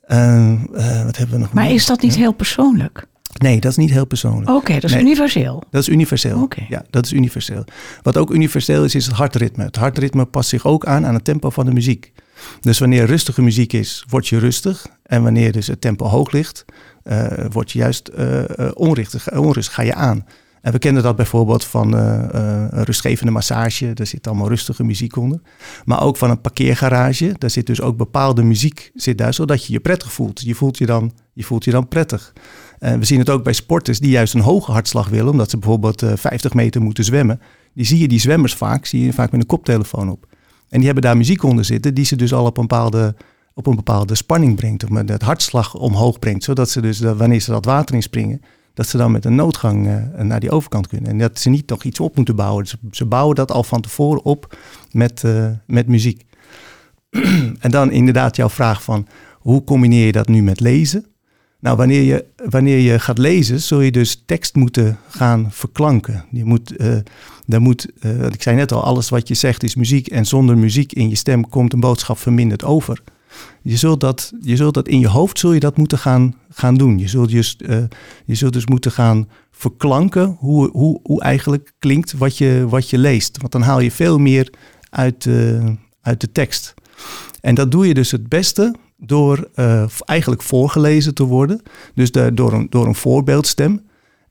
Eh, 0.00 0.52
eh, 0.52 1.04
wat 1.04 1.16
hebben 1.16 1.34
we 1.36 1.40
nog 1.42 1.52
Maar 1.52 1.64
meer? 1.64 1.74
is 1.74 1.86
dat 1.86 2.02
niet 2.02 2.16
heel 2.16 2.32
persoonlijk? 2.32 3.06
Nee, 3.38 3.60
dat 3.60 3.70
is 3.70 3.76
niet 3.76 3.90
heel 3.90 4.04
persoonlijk. 4.06 4.50
Oké, 4.50 4.74
dat 4.74 4.84
is 4.84 4.92
Nee. 4.92 5.00
universeel. 5.02 5.62
Dat 5.70 5.82
is 5.82 5.88
universeel. 5.88 6.48
Ja, 6.68 6.84
dat 6.90 7.04
is 7.04 7.12
universeel. 7.12 7.64
Wat 8.02 8.16
ook 8.16 8.30
universeel 8.30 8.84
is, 8.84 8.94
is 8.94 9.06
het 9.06 9.14
hartritme. 9.14 9.64
Het 9.64 9.76
hartritme 9.76 10.24
past 10.24 10.48
zich 10.48 10.66
ook 10.66 10.86
aan 10.86 11.06
aan 11.06 11.14
het 11.14 11.24
tempo 11.24 11.50
van 11.50 11.66
de 11.66 11.72
muziek. 11.72 12.12
Dus 12.60 12.78
wanneer 12.78 13.04
rustige 13.04 13.42
muziek 13.42 13.72
is, 13.72 14.04
word 14.08 14.28
je 14.28 14.38
rustig. 14.38 14.86
En 15.02 15.22
wanneer 15.22 15.52
dus 15.52 15.66
het 15.66 15.80
tempo 15.80 16.06
hoog 16.06 16.30
ligt, 16.32 16.64
eh, 17.02 17.26
word 17.50 17.72
je 17.72 17.78
juist 17.78 18.08
eh, 18.08 18.58
eh, 18.58 18.70
onrustig, 18.74 19.30
onrustig, 19.32 19.74
ga 19.74 19.82
je 19.82 19.94
aan. 19.94 20.24
En 20.62 20.72
we 20.72 20.78
kennen 20.78 21.02
dat 21.02 21.16
bijvoorbeeld 21.16 21.64
van 21.64 21.92
een 21.92 22.84
rustgevende 22.84 23.32
massage. 23.32 23.92
Daar 23.92 24.06
zit 24.06 24.26
allemaal 24.26 24.48
rustige 24.48 24.84
muziek 24.84 25.16
onder. 25.16 25.40
Maar 25.84 26.02
ook 26.02 26.16
van 26.16 26.30
een 26.30 26.40
parkeergarage. 26.40 27.34
Daar 27.38 27.50
zit 27.50 27.66
dus 27.66 27.80
ook 27.80 27.96
bepaalde 27.96 28.42
muziek 28.42 28.90
zit 28.94 29.18
daar, 29.18 29.34
zodat 29.34 29.66
je 29.66 29.72
je 29.72 29.80
prettig 29.80 30.12
voelt. 30.12 30.40
Je 30.40 30.54
voelt 30.54 30.78
je 30.78 30.86
dan, 30.86 31.12
je 31.32 31.44
voelt 31.44 31.64
je 31.64 31.70
dan 31.70 31.88
prettig. 31.88 32.32
En 32.80 32.98
we 32.98 33.04
zien 33.04 33.18
het 33.18 33.30
ook 33.30 33.44
bij 33.44 33.52
sporters 33.52 33.98
die 33.98 34.10
juist 34.10 34.34
een 34.34 34.40
hoge 34.40 34.72
hartslag 34.72 35.08
willen, 35.08 35.30
omdat 35.30 35.50
ze 35.50 35.58
bijvoorbeeld 35.58 36.02
eh, 36.02 36.12
50 36.16 36.54
meter 36.54 36.82
moeten 36.82 37.04
zwemmen. 37.04 37.40
Die 37.74 37.84
zie 37.86 37.98
je 37.98 38.08
die 38.08 38.20
zwemmers 38.20 38.54
vaak, 38.54 38.86
zie 38.86 39.04
je 39.04 39.12
vaak 39.12 39.30
met 39.30 39.40
een 39.40 39.46
koptelefoon 39.46 40.10
op. 40.10 40.26
En 40.68 40.76
die 40.76 40.84
hebben 40.84 41.02
daar 41.02 41.16
muziek 41.16 41.42
onder 41.42 41.64
zitten, 41.64 41.94
die 41.94 42.04
ze 42.04 42.16
dus 42.16 42.32
al 42.32 42.44
op 42.44 42.56
een 42.56 42.66
bepaalde, 42.66 43.14
op 43.54 43.66
een 43.66 43.76
bepaalde 43.76 44.14
spanning 44.14 44.56
brengt, 44.56 44.84
of 44.84 44.90
met 44.90 45.08
het 45.08 45.22
hartslag 45.22 45.74
omhoog 45.74 46.18
brengt. 46.18 46.44
Zodat 46.44 46.70
ze 46.70 46.80
dus, 46.80 47.00
eh, 47.00 47.12
wanneer 47.12 47.40
ze 47.40 47.50
dat 47.50 47.64
water 47.64 47.94
inspringen, 47.94 48.40
dat 48.74 48.86
ze 48.86 48.96
dan 48.96 49.10
met 49.10 49.24
een 49.24 49.34
noodgang 49.34 49.86
eh, 49.86 50.24
naar 50.24 50.40
die 50.40 50.50
overkant 50.50 50.86
kunnen. 50.86 51.10
En 51.10 51.18
dat 51.18 51.38
ze 51.38 51.48
niet 51.48 51.68
nog 51.68 51.84
iets 51.84 52.00
op 52.00 52.16
moeten 52.16 52.36
bouwen. 52.36 52.66
Ze, 52.90 53.04
bouwen 53.04 53.34
dat 53.34 53.50
al 53.52 53.64
van 53.64 53.80
tevoren 53.80 54.24
op 54.24 54.56
met, 54.90 55.24
eh, 55.24 55.46
met 55.66 55.86
muziek. 55.86 56.24
en 57.60 57.70
dan 57.70 57.90
inderdaad 57.90 58.36
jouw 58.36 58.48
vraag 58.48 58.82
van, 58.82 59.06
hoe 59.38 59.64
combineer 59.64 60.06
je 60.06 60.12
dat 60.12 60.28
nu 60.28 60.42
met 60.42 60.60
lezen? 60.60 61.06
Nou, 61.60 61.76
wanneer 61.76 62.02
je, 62.02 62.24
wanneer 62.50 62.78
je 62.78 62.98
gaat 62.98 63.18
lezen, 63.18 63.60
zul 63.60 63.80
je 63.80 63.90
dus 63.90 64.22
tekst 64.26 64.54
moeten 64.54 64.98
gaan 65.08 65.48
verklanken. 65.50 66.24
Je 66.30 66.44
moet, 66.44 66.76
eh 66.76 66.96
daar 67.46 67.60
moet 67.60 67.86
eh, 68.00 68.24
ik 68.24 68.42
zei 68.42 68.56
net 68.56 68.72
al, 68.72 68.82
alles 68.82 69.08
wat 69.08 69.28
je 69.28 69.34
zegt 69.34 69.62
is 69.62 69.74
muziek. 69.74 70.06
En 70.06 70.26
zonder 70.26 70.58
muziek 70.58 70.92
in 70.92 71.08
je 71.08 71.14
stem 71.14 71.48
komt 71.48 71.72
een 71.72 71.80
boodschap 71.80 72.18
verminderd 72.18 72.64
over. 72.64 73.02
Je 73.62 73.76
zult 73.76 74.00
dat, 74.00 74.32
je 74.40 74.56
zult 74.56 74.74
dat 74.74 74.88
in 74.88 75.00
je 75.00 75.08
hoofd 75.08 75.38
zul 75.38 75.52
je 75.52 75.60
dat 75.60 75.76
moeten 75.76 75.98
gaan, 75.98 76.34
gaan 76.50 76.74
doen. 76.74 76.98
Je 76.98 77.08
zult, 77.08 77.30
just, 77.30 77.60
eh, 77.60 77.82
je 78.24 78.34
zult 78.34 78.52
dus 78.52 78.66
moeten 78.66 78.92
gaan 78.92 79.28
verklanken 79.50 80.36
hoe, 80.38 80.70
hoe, 80.70 81.00
hoe 81.02 81.22
eigenlijk 81.22 81.72
klinkt 81.78 82.12
wat 82.12 82.38
je, 82.38 82.66
wat 82.68 82.90
je 82.90 82.98
leest. 82.98 83.38
Want 83.38 83.52
dan 83.52 83.62
haal 83.62 83.80
je 83.80 83.90
veel 83.90 84.18
meer 84.18 84.52
uit, 84.90 85.28
uit 86.02 86.20
de 86.20 86.32
tekst. 86.32 86.74
En 87.40 87.54
dat 87.54 87.70
doe 87.70 87.86
je 87.86 87.94
dus 87.94 88.10
het 88.10 88.28
beste 88.28 88.74
door 89.00 89.48
eh, 89.54 89.84
eigenlijk 90.04 90.42
voorgelezen 90.42 91.14
te 91.14 91.24
worden. 91.24 91.62
Dus 91.94 92.10
door, 92.10 92.52
een, 92.52 92.66
door 92.70 92.86
een 92.86 92.94
voorbeeldstem. 92.94 93.82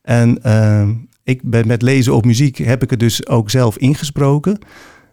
En 0.02 0.42
eh, 0.42 0.88
ik 1.24 1.42
ben 1.42 1.66
met 1.66 1.82
lezen 1.82 2.14
op 2.14 2.24
muziek 2.24 2.56
heb 2.56 2.82
ik 2.82 2.90
het 2.90 3.00
dus 3.00 3.26
ook 3.26 3.50
zelf 3.50 3.78
ingesproken. 3.78 4.58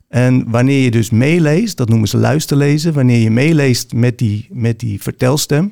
En 0.08 0.50
wanneer 0.50 0.84
je 0.84 0.92
dus 0.92 1.10
meeleest, 1.10 1.78
dat 1.78 1.90
noemen 1.90 2.08
ze 2.08 2.18
luisterlezen. 2.18 2.94
Wanneer 2.94 3.20
je 3.20 3.32
meeleest 3.32 3.94
met 3.94 4.18
die, 4.18 4.48
met 4.52 4.80
die 4.80 5.02
vertelstem, 5.02 5.72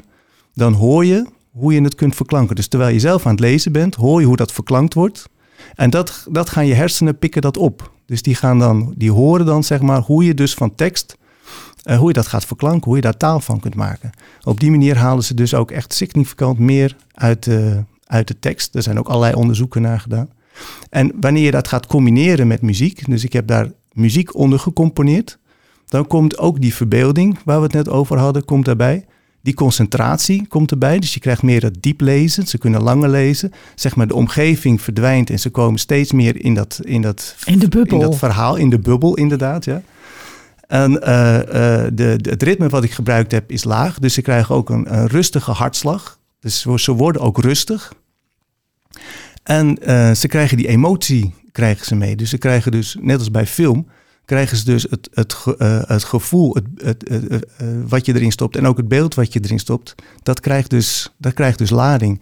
dan 0.54 0.74
hoor 0.74 1.06
je 1.06 1.26
hoe 1.52 1.74
je 1.74 1.82
het 1.82 1.96
kunt 1.96 2.16
verklanken. 2.16 2.56
Dus 2.56 2.68
terwijl 2.68 2.94
je 2.94 3.00
zelf 3.00 3.26
aan 3.26 3.32
het 3.32 3.40
lezen 3.40 3.72
bent, 3.72 3.96
hoor 3.96 4.20
je 4.20 4.28
hoe 4.28 4.36
dat 4.36 4.52
verklankt 4.52 4.94
wordt. 4.94 5.30
En 5.76 5.90
dat, 5.90 6.28
dat 6.32 6.50
gaan 6.50 6.68
je 6.68 6.74
hersenen 6.74 7.18
pikken 7.18 7.42
dat 7.42 7.58
op. 7.58 7.94
Dus 8.06 8.22
die, 8.22 8.36
gaan 8.36 8.60
dan, 8.60 8.94
die 8.98 9.12
horen 9.12 9.46
dan 9.46 9.64
zeg 9.64 9.82
maar 9.82 10.02
hoe 10.02 10.26
je 10.26 10.34
dus 10.34 10.54
van 10.54 10.76
tekst 10.76 11.18
eh, 11.84 11.98
hoe 11.98 12.08
je 12.08 12.14
dat 12.14 12.28
gaat 12.28 12.46
verklanken, 12.46 12.86
hoe 12.86 12.96
je 12.96 13.02
daar 13.02 13.18
taal 13.18 13.40
van 13.40 13.60
kunt 13.60 13.76
maken. 13.76 14.12
Op 14.44 14.60
die 14.60 14.72
manier 14.72 14.98
halen 14.98 15.24
ze 15.24 15.34
dus 15.34 15.54
ook 15.54 15.72
echt 15.72 15.94
significant 15.94 16.60
meer 16.60 16.96
uit 17.14 17.44
de, 17.44 17.84
uit 18.06 18.28
de 18.28 18.40
tekst. 18.40 18.76
Er 18.76 18.84
zijn 18.84 19.00
ook 19.00 19.08
allerlei 19.08 19.34
onderzoeken 19.34 19.82
naar 19.82 20.00
gedaan. 20.00 20.30
En 20.90 21.12
wanneer 21.20 21.44
je 21.44 21.52
dat 21.52 21.68
gaat 21.68 21.88
combineren 21.88 22.48
met 22.48 22.62
muziek, 22.62 23.10
dus 23.10 23.24
ik 23.24 23.34
heb 23.34 23.48
daar 23.48 23.72
muziek 23.92 24.36
onder 24.36 24.60
gecomponeerd, 24.60 25.38
dan 25.86 26.08
komt 26.08 26.38
ook 26.38 26.62
die 26.62 26.76
verbeelding 26.76 27.38
waar 27.46 27.58
we 27.58 27.64
het 27.64 27.74
net 27.74 27.90
over 27.90 28.18
hadden, 28.18 28.46
komt 28.46 28.66
daarbij. 28.66 29.06
Die 29.42 29.54
concentratie 29.54 30.48
komt 30.48 30.72
erbij, 30.72 31.00
dus 31.00 31.14
je 31.14 31.20
krijgt 31.20 31.44
meer 31.44 31.64
het 31.64 31.82
diep 31.82 32.02
lezen. 32.02 32.48
Ze 32.48 32.58
kunnen 32.58 32.82
langer 32.82 33.10
lezen. 33.10 33.52
Zeg 33.76 33.96
maar, 33.96 34.08
de 34.08 34.16
omgeving 34.16 34.82
verdwijnt 34.82 35.30
en 35.30 35.40
ze 35.40 35.50
komen 35.50 35.80
steeds 35.80 36.12
meer 36.12 36.44
in 36.44 36.54
dat, 36.54 36.80
in 36.84 37.02
dat, 37.02 37.36
In 37.46 37.60
de 37.60 37.68
bubbel. 37.68 38.00
in 38.02 38.04
dat 38.06 38.18
verhaal, 38.18 38.56
in 38.56 38.70
de 38.70 38.80
bubbel 38.80 39.16
inderdaad. 39.16 39.66
Ja. 39.66 39.82
En 40.68 41.02
eh, 41.02 41.36
eh, 41.84 41.92
de, 41.94 42.20
het 42.22 42.44
ritme 42.44 42.70
wat 42.70 42.84
ik 42.84 42.92
gebruikt 42.92 43.32
heb 43.32 43.52
is 43.52 43.64
laag, 43.64 44.00
dus 44.00 44.14
ze 44.14 44.22
krijgen 44.22 44.56
ook 44.56 44.70
een, 44.70 45.08
rustige 45.08 45.52
hartslag. 45.52 46.20
Dus 46.40 46.62
ze- 46.76 46.92
worden 46.92 47.22
ook 47.22 47.40
rustig. 47.40 47.94
En 49.44 49.78
eh, 49.78 50.12
ze 50.12 50.28
krijgen 50.28 50.58
die 50.58 50.68
emotie 50.68 51.34
krijgen 51.52 51.86
ze 51.86 51.96
mee. 51.96 52.16
Dus 52.16 52.30
ze 52.30 52.38
krijgen 52.38 52.72
dus, 52.72 52.98
net 53.00 53.20
als 53.20 53.32
bij 53.32 53.48
film, 53.48 53.88
krijgen 54.26 54.58
ze 54.58 54.66
dus 54.66 54.88
het, 54.90 55.10
het, 55.14 55.36
het 55.88 56.04
gevoel, 56.04 56.56
het, 56.56 57.10
het, 57.10 57.46
wat 57.88 58.06
je 58.06 58.16
erin 58.16 58.32
stopt 58.32 58.56
en 58.56 58.68
ook 58.68 58.78
het 58.78 58.88
beeld 58.88 59.16
wat 59.16 59.34
je 59.34 59.40
erin 59.44 59.60
stopt, 59.60 59.96
dat 60.24 60.40
krijgt 60.40 60.70
dus, 60.70 61.14
dat 61.18 61.34
krijgt 61.34 61.58
dus 61.58 61.70
lading. 61.70 62.22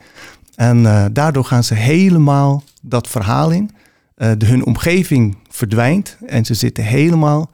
En 0.56 0.84
daardoor 1.14 1.46
gaan 1.46 1.64
ze 1.64 1.74
helemaal 1.74 2.64
dat 2.82 3.08
verhaal 3.08 3.52
in. 3.52 3.70
De, 4.16 4.46
hun 4.46 4.66
omgeving 4.66 5.38
verdwijnt 5.50 6.18
en 6.26 6.46
ze 6.46 6.54
zitten 6.54 6.84
helemaal 6.84 7.50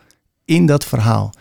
in 0.50 0.65
dat 0.65 0.86
verhaal. 0.86 1.34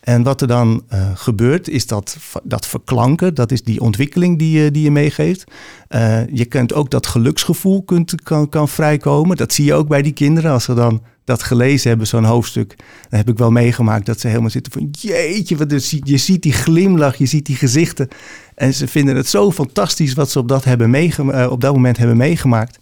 En 0.00 0.22
wat 0.22 0.40
er 0.40 0.46
dan 0.46 0.82
eh, 0.88 1.10
gebeurt, 1.14 1.68
is 1.68 1.86
dat, 1.86 2.16
dat 2.42 2.66
verklanken, 2.66 3.34
dat 3.34 3.52
is 3.52 3.62
die 3.62 3.80
ontwikkeling 3.80 4.38
die 4.38 4.62
je, 4.62 4.70
die 4.70 4.82
je 4.82 4.90
meegeeft. 4.90 5.44
Eh, 5.88 6.26
je 6.26 6.44
kunt 6.44 6.74
ook 6.74 6.90
dat 6.90 7.06
geluksgevoel 7.06 7.82
kunt, 7.82 8.22
kan, 8.22 8.48
kan 8.48 8.68
vrijkomen. 8.68 9.36
Dat 9.36 9.52
zie 9.52 9.64
je 9.64 9.74
ook 9.74 9.88
bij 9.88 10.02
die 10.02 10.12
kinderen. 10.12 10.50
Als 10.50 10.64
ze 10.64 10.74
dan 10.74 11.02
dat 11.24 11.42
gelezen 11.42 11.88
hebben, 11.88 12.06
zo'n 12.06 12.24
hoofdstuk, 12.24 12.74
dan 13.08 13.18
heb 13.18 13.28
ik 13.28 13.38
wel 13.38 13.50
meegemaakt 13.50 14.06
dat 14.06 14.20
ze 14.20 14.28
helemaal 14.28 14.50
zitten 14.50 14.72
van 14.72 14.88
jeetje, 14.90 15.56
wat 15.56 15.72
is, 15.72 15.98
je 16.02 16.16
ziet 16.16 16.42
die 16.42 16.52
glimlach, 16.52 17.16
je 17.16 17.26
ziet 17.26 17.46
die 17.46 17.56
gezichten. 17.56 18.08
En 18.54 18.74
ze 18.74 18.88
vinden 18.88 19.16
het 19.16 19.28
zo 19.28 19.52
fantastisch 19.52 20.14
wat 20.14 20.30
ze 20.30 20.38
op 20.38 20.48
dat, 20.48 20.64
hebben 20.64 20.90
meegema- 20.90 21.32
eh, 21.32 21.50
op 21.50 21.60
dat 21.60 21.72
moment 21.74 21.96
hebben 21.96 22.16
meegemaakt. 22.16 22.78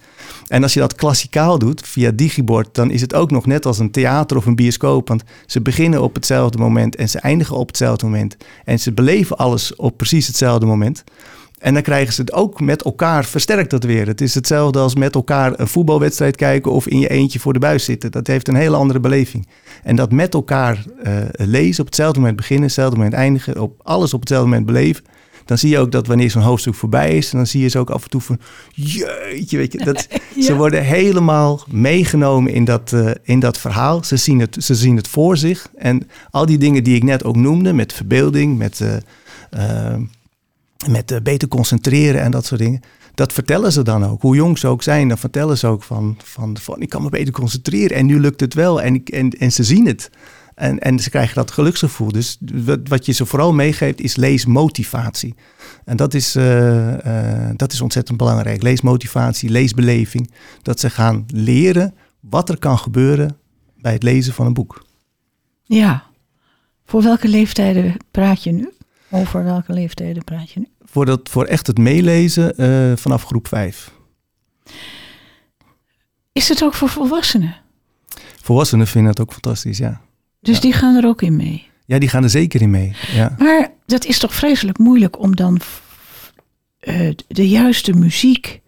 En 0.49 0.62
als 0.62 0.75
je 0.75 0.81
dat 0.81 0.95
klassikaal 0.95 1.59
doet 1.59 1.87
via 1.87 2.11
digibord, 2.11 2.75
dan 2.75 2.91
is 2.91 3.00
het 3.00 3.15
ook 3.15 3.31
nog 3.31 3.47
net 3.47 3.67
als 3.67 3.79
een 3.79 3.91
theater 3.91 4.37
of 4.37 4.47
een 4.47 4.55
bioscoop. 4.55 5.09
Want 5.09 5.23
ze 5.47 5.61
beginnen 5.61 6.03
op 6.03 6.15
hetzelfde 6.15 6.59
moment 6.59 6.97
en 6.97 7.09
ze 7.09 7.19
eindigen 7.19 7.57
op 7.57 7.67
hetzelfde 7.67 8.07
moment. 8.07 8.37
En 8.65 8.79
ze 8.79 8.93
beleven 8.93 9.37
alles 9.37 9.76
op 9.76 9.97
precies 9.97 10.26
hetzelfde 10.26 10.67
moment. 10.67 11.05
En 11.59 11.75
dan 11.75 11.83
krijgen 11.83 12.12
ze 12.12 12.21
het 12.21 12.33
ook 12.33 12.61
met 12.61 12.83
elkaar 12.83 13.25
versterkt 13.25 13.71
dat 13.71 13.85
weer. 13.85 14.07
Het 14.07 14.21
is 14.21 14.35
hetzelfde 14.35 14.79
als 14.79 14.95
met 14.95 15.15
elkaar 15.15 15.53
een 15.61 15.69
voetbalwedstrijd 15.69 16.37
kijken 16.37 16.73
of 16.73 16.87
in 16.87 16.99
je 16.99 17.09
eentje 17.09 17.38
voor 17.38 17.53
de 17.53 17.59
buis 17.59 17.85
zitten. 17.85 18.11
Dat 18.11 18.26
heeft 18.26 18.49
een 18.49 18.55
hele 18.55 18.76
andere 18.76 19.00
beleving. 19.00 19.49
En 19.83 19.97
dat 19.97 20.12
met 20.12 20.35
elkaar 20.35 20.85
eh, 21.03 21.15
lezen, 21.31 21.81
op 21.81 21.87
hetzelfde 21.87 22.19
moment 22.19 22.37
beginnen, 22.37 22.65
hetzelfde 22.65 22.97
moment 22.97 23.15
eindigen, 23.15 23.61
op 23.61 23.81
alles 23.83 24.15
op 24.15 24.21
hetzelfde 24.21 24.49
moment 24.49 24.67
beleven. 24.67 25.05
Dan 25.47 25.59
zie 25.59 25.71
je 25.71 25.79
ook 25.79 25.93
dat 25.93 26.07
wanneer 26.07 26.31
zo'n 26.31 26.43
hoofdstuk 26.43 26.75
voorbij 26.75 27.17
is, 27.17 27.31
dan 27.31 27.47
zie 27.47 27.62
je 27.62 27.69
ze 27.69 27.79
ook 27.79 27.91
af 27.91 28.03
en 28.05 28.11
toe 28.11 28.21
van, 28.21 28.38
jeetje, 28.75 29.57
weet 29.57 29.73
je, 29.73 29.79
dat, 29.79 30.09
ze 30.47 30.57
worden 30.57 30.85
helemaal 30.85 31.61
meegenomen 31.71 32.53
in 32.53 32.65
dat, 32.65 32.93
eh, 32.93 33.11
in 33.23 33.41
dat 33.41 33.59
verhaal. 33.59 34.05
Ze 34.05 34.17
zien, 34.17 34.41
het, 34.41 34.57
ze 34.59 34.75
zien 34.75 34.97
het 34.97 35.09
voor 35.09 35.37
zich. 35.37 35.69
En 35.76 36.09
al 36.31 36.47
die 36.47 36.59
dingen 36.59 36.85
die 36.85 36.97
ik 36.97 37.03
net 37.03 37.25
ook 37.25 37.37
noemde, 37.37 37.73
met 37.73 37.93
verbeelding, 37.93 38.59
met, 38.59 38.81
eh, 39.50 39.95
met 40.88 41.21
beter 41.23 41.49
concentreren 41.49 42.21
en 42.21 42.31
dat 42.31 42.47
soort 42.47 42.61
dingen. 42.61 42.81
Dat 43.15 43.33
vertellen 43.33 43.73
ze 43.73 43.83
dan 43.83 44.05
ook. 44.05 44.23
Hoe 44.23 44.37
jong 44.37 44.59
ze 44.59 44.67
ook 44.67 44.83
zijn, 44.83 45.09
dan 45.09 45.19
vertellen 45.19 45.59
ze 45.59 45.67
ook 45.67 45.83
van, 45.83 46.17
van, 46.25 46.57
van 46.59 46.81
ik 46.81 46.88
kan 46.88 47.03
me 47.03 47.09
beter 47.09 47.33
concentreren 47.33 47.97
en 47.97 48.07
nu 48.07 48.21
lukt 48.21 48.41
het 48.41 48.55
wel. 48.55 48.83
En, 48.83 48.95
ik, 48.95 49.09
en, 49.09 49.31
en 49.31 49.53
ze 49.53 49.65
zien 49.65 49.87
het. 49.87 50.11
En, 50.56 50.78
en 50.78 50.98
ze 50.98 51.10
krijgen 51.10 51.34
dat 51.34 51.50
geluksgevoel. 51.50 52.12
Dus 52.12 52.38
wat, 52.40 52.78
wat 52.88 53.06
je 53.06 53.12
ze 53.12 53.26
vooral 53.26 53.52
meegeeft 53.52 54.00
is 54.00 54.16
leesmotivatie. 54.16 55.34
En 55.84 55.96
dat 55.96 56.14
is, 56.14 56.34
eh, 56.34 57.48
eh, 57.48 57.56
dat 57.56 57.72
is 57.72 57.80
ontzettend 57.80 58.18
belangrijk. 58.18 58.62
Leesmotivatie, 58.62 59.50
leesbeleving. 59.50 60.30
Dat 60.62 60.80
ze 60.80 60.90
gaan 60.90 61.25
leren 61.26 61.94
wat 62.20 62.48
er 62.48 62.58
kan 62.58 62.78
gebeuren 62.78 63.36
bij 63.80 63.92
het 63.92 64.02
lezen 64.02 64.34
van 64.34 64.46
een 64.46 64.54
boek. 64.54 64.84
Ja. 65.62 66.04
Voor 66.84 67.02
welke 67.02 67.28
leeftijden 67.28 67.96
praat 68.10 68.42
je 68.42 68.52
nu? 68.52 68.72
Over 69.10 69.44
welke 69.44 69.72
leeftijden 69.72 70.25
praat 70.25 70.50
je 70.50 70.60
nu? 70.60 70.66
Voor, 70.84 71.06
dat, 71.06 71.28
voor 71.28 71.44
echt 71.44 71.66
het 71.66 71.78
meelezen 71.78 72.56
eh, 72.56 72.96
vanaf 72.96 73.25
groep 73.25 73.48
5. 73.48 73.92
Is 76.32 76.48
het 76.48 76.62
ook 76.62 76.75
voor 76.75 76.88
volwassenen? 76.88 77.56
Volwassenen 78.42 78.86
vinden 78.86 79.10
het 79.10 79.20
ook 79.20 79.32
fantastisch, 79.32 79.78
ja. 79.78 80.04
Dus 80.47 80.55
Ja. 80.55 80.61
die 80.61 80.73
gaan 80.73 80.95
er 80.97 81.07
ook 81.07 81.23
in 81.23 81.37
mee. 81.37 81.67
Ja, 81.87 81.99
die 81.99 82.09
gaan 82.09 82.23
er 82.23 82.31
zeker 82.31 82.61
in 82.62 82.71
mee. 82.71 82.93
Ja, 83.15 83.35
Maar 83.38 83.73
dat 83.87 84.05
is 84.05 84.19
toch 84.19 84.35
vreselijk 84.35 84.79
moeilijk 84.79 85.19
om 85.19 85.37
dan 85.37 85.61
eh, 86.79 87.11
de 87.29 87.49
juiste 87.49 87.93
muziek. 87.93 88.61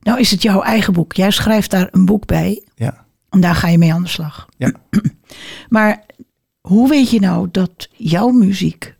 Nou 0.00 0.20
is 0.20 0.30
het 0.30 0.42
jouw 0.42 0.62
eigen 0.62 0.92
boek. 0.92 1.12
Jij 1.12 1.30
schrijft 1.30 1.70
daar 1.70 1.88
een 1.90 2.04
boek 2.04 2.26
bij. 2.26 2.64
ja. 2.74 3.02
En 3.30 3.40
daar 3.40 3.54
ga 3.54 3.68
je 3.68 3.78
mee 3.78 3.92
aan 3.92 4.02
de 4.02 4.08
slag. 4.08 4.48
Ja. 4.56 4.72
Maar 5.68 6.06
hoe 6.60 6.88
weet 6.88 7.10
je 7.10 7.20
nou 7.20 7.48
dat 7.50 7.88
jouw 7.96 8.28
muziek 8.28 8.94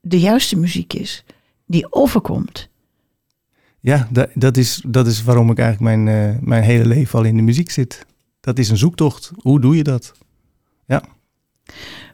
de 0.00 0.20
juiste 0.20 0.56
muziek 0.56 0.92
is 0.92 1.24
die 1.66 1.92
overkomt? 1.92 2.68
ja 3.80 4.08
da- 4.10 4.28
dat, 4.34 4.56
is, 4.56 4.82
dat 4.86 5.06
is 5.06 5.22
waarom 5.22 5.50
ik 5.50 5.58
eigenlijk 5.58 5.96
mijn, 6.04 6.34
eh, 6.34 6.42
mijn 6.42 6.62
hele 6.62 6.86
leven 6.86 7.18
al 7.18 7.24
in 7.24 7.36
de 7.36 7.42
muziek 7.42 7.70
zit. 7.70 8.06
Dat 8.40 8.58
is 8.58 8.68
een 8.68 8.76
zoektocht. 8.76 9.30
Hoe 9.36 9.60
doe 9.60 9.76
je 9.76 9.82
dat? 9.82 10.12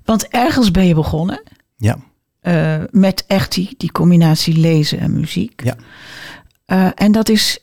Want 0.05 0.29
ergens 0.29 0.71
ben 0.71 0.87
je 0.87 0.95
begonnen 0.95 1.43
Ja, 1.77 1.99
eh, 2.41 2.77
met 2.91 3.25
echt 3.27 3.53
die, 3.55 3.75
die 3.77 3.93
combinatie 3.93 4.57
lezen 4.59 4.99
en 4.99 5.13
muziek. 5.21 5.63
Ja. 5.65 5.77
Eh, 6.65 6.89
en 6.95 7.13
dat 7.13 7.29
is, 7.29 7.59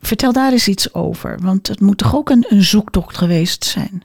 vertel 0.00 0.32
daar 0.32 0.52
eens 0.52 0.68
iets 0.68 0.94
over. 0.94 1.38
Want 1.42 1.68
het 1.68 1.80
moet 1.80 1.98
toch 1.98 2.14
ook 2.14 2.30
een, 2.30 2.46
een 2.48 2.62
zoektocht 2.64 3.16
geweest 3.16 3.64
zijn? 3.64 4.02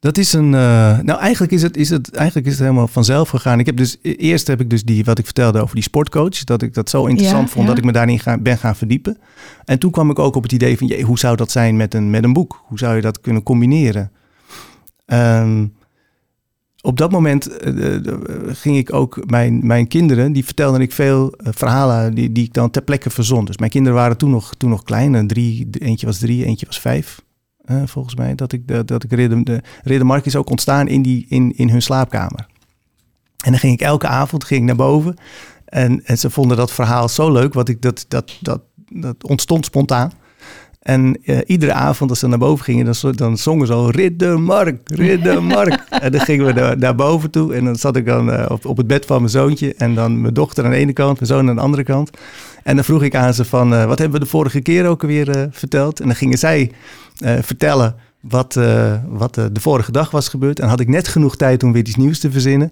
Dat 0.00 0.18
is 0.18 0.32
een. 0.32 0.54
eh, 0.54 0.98
nou, 0.98 1.18
eigenlijk 1.20 1.52
is, 1.52 1.62
het, 1.62 1.76
is 1.76 1.90
het, 1.90 2.14
eigenlijk 2.14 2.46
is 2.46 2.52
het 2.52 2.62
helemaal 2.62 2.88
vanzelf 2.88 3.28
gegaan. 3.28 3.58
Ik 3.58 3.66
heb 3.66 3.76
dus, 3.76 3.96
e- 4.02 4.10
eerst 4.12 4.46
heb 4.46 4.60
ik 4.60 4.70
dus 4.70 4.84
die, 4.84 5.04
wat 5.04 5.18
ik 5.18 5.24
vertelde 5.24 5.60
over 5.60 5.74
die 5.74 5.84
sportcoach. 5.84 6.44
Dat 6.44 6.62
ik 6.62 6.74
dat 6.74 6.90
zo 6.90 7.06
interessant 7.06 7.46
Ja, 7.46 7.52
vond 7.52 7.64
ja. 7.64 7.68
dat 7.70 7.78
ik 7.78 7.84
me 7.84 7.92
daarin 7.92 8.18
ga, 8.18 8.38
ben 8.38 8.58
gaan 8.58 8.76
verdiepen. 8.76 9.18
En 9.64 9.78
toen 9.78 9.90
kwam 9.90 10.10
ik 10.10 10.18
ook 10.18 10.36
op 10.36 10.42
het 10.42 10.52
idee 10.52 10.78
van, 10.78 10.86
jee, 10.86 11.02
hoe 11.02 11.18
zou 11.18 11.36
dat 11.36 11.50
zijn 11.50 11.76
met 11.76 11.94
een, 11.94 12.10
met 12.10 12.24
een 12.24 12.32
boek? 12.32 12.62
Hoe 12.66 12.78
zou 12.78 12.94
je 12.96 13.00
dat 13.00 13.20
kunnen 13.20 13.42
combineren? 13.42 14.10
Ehm, 15.06 15.66
op 16.80 16.96
dat 16.96 17.10
moment 17.10 17.56
eh, 17.56 17.96
ging 18.46 18.76
ik 18.76 18.92
ook 18.92 19.30
mijn, 19.30 19.66
mijn 19.66 19.88
kinderen, 19.88 20.32
die 20.32 20.44
vertelden 20.44 20.80
ik 20.80 20.92
veel 20.92 21.32
eh, 21.32 21.52
verhalen 21.52 22.14
die, 22.14 22.32
die 22.32 22.44
ik 22.44 22.52
dan 22.52 22.70
ter 22.70 22.82
plekke 22.82 23.10
verzon. 23.10 23.44
Dus 23.44 23.58
mijn 23.58 23.70
kinderen 23.70 23.98
waren 23.98 24.16
toen 24.16 24.30
nog, 24.30 24.54
toen 24.54 24.70
nog 24.70 24.82
klein. 24.82 25.26
Drie, 25.26 25.68
eentje 25.70 26.06
was 26.06 26.18
drie, 26.18 26.44
eentje 26.44 26.66
was 26.66 26.80
vijf. 26.80 27.22
eh, 27.64 27.82
volgens 27.84 28.14
mij, 28.14 28.34
dat 28.34 28.52
ik, 28.52 28.68
dat, 28.68 28.86
dat 28.88 29.04
ik 29.04 29.12
Ridder, 29.12 29.44
de 29.44 29.62
Riddermark 29.82 30.26
is 30.26 30.36
ook 30.36 30.50
ontstaan 30.50 30.88
in, 30.88 31.02
die, 31.02 31.26
in, 31.28 31.56
in 31.56 31.70
hun 31.70 31.82
slaapkamer. 31.82 32.46
En 33.44 33.50
dan 33.50 33.58
ging 33.60 33.72
ik 33.72 33.80
elke 33.80 34.06
avond 34.06 34.44
ging 34.44 34.60
ik 34.60 34.66
naar 34.66 34.76
boven. 34.76 35.16
En, 35.64 36.04
en 36.04 36.18
ze 36.18 36.30
vonden 36.30 36.56
dat 36.56 36.72
verhaal 36.72 37.08
zo 37.08 37.32
leuk, 37.32 37.54
wat 37.54 37.68
ik, 37.68 37.82
dat, 37.82 38.04
dat, 38.08 38.38
dat, 38.40 38.60
dat 38.88 39.24
ontstond 39.24 39.64
spontaan. 39.64 40.12
En 40.84 41.18
eh, 41.24 41.38
iedere 41.46 41.72
avond 41.72 42.10
als 42.10 42.18
ze 42.18 42.26
naar 42.26 42.38
boven 42.38 42.64
gingen, 42.64 42.84
dan, 42.84 43.12
dan 43.12 43.38
zongen 43.38 43.66
ze 43.66 43.72
al 43.72 43.90
Riddermark, 43.90 44.80
Riddermark. 44.84 45.84
en 46.02 46.12
dan 46.12 46.20
gingen 46.20 46.46
we 46.46 46.52
naar, 46.52 46.78
naar 46.78 46.94
boven 46.94 47.30
toe 47.30 47.54
en 47.54 47.64
dan 47.64 47.76
zat 47.76 47.96
ik 47.96 48.06
dan 48.06 48.32
eh, 48.32 48.46
op, 48.48 48.66
op 48.66 48.76
het 48.76 48.86
bed 48.86 49.06
van 49.06 49.18
mijn 49.18 49.30
zoontje 49.30 49.74
en 49.74 49.94
dan 49.94 50.20
mijn 50.20 50.34
dochter 50.34 50.64
aan 50.64 50.70
de 50.70 50.76
ene 50.76 50.92
kant, 50.92 51.20
mijn 51.20 51.26
zoon 51.26 51.48
aan 51.48 51.54
de 51.54 51.60
andere 51.60 51.82
kant. 51.82 52.10
En 52.62 52.74
dan 52.74 52.84
vroeg 52.84 53.02
ik 53.02 53.14
aan 53.14 53.34
ze 53.34 53.44
van, 53.44 53.74
eh, 53.74 53.84
wat 53.84 53.98
hebben 53.98 54.18
we 54.18 54.24
de 54.24 54.30
vorige 54.30 54.60
keer 54.60 54.86
ook 54.86 55.02
alweer 55.02 55.48
verteld? 55.50 56.00
En 56.00 56.06
dan 56.06 56.16
gingen 56.16 56.38
zij 56.38 56.70
vertellen 57.40 57.94
wat, 58.20 58.54
wat 59.08 59.34
de 59.34 59.60
vorige 59.60 59.92
dag 59.92 60.10
was 60.10 60.28
gebeurd. 60.28 60.60
En 60.60 60.68
had 60.68 60.80
ik 60.80 60.88
net 60.88 61.08
genoeg 61.08 61.36
tijd 61.36 61.62
om 61.62 61.72
weer 61.72 61.86
iets 61.86 61.96
nieuws 61.96 62.18
te 62.18 62.30
verzinnen. 62.30 62.70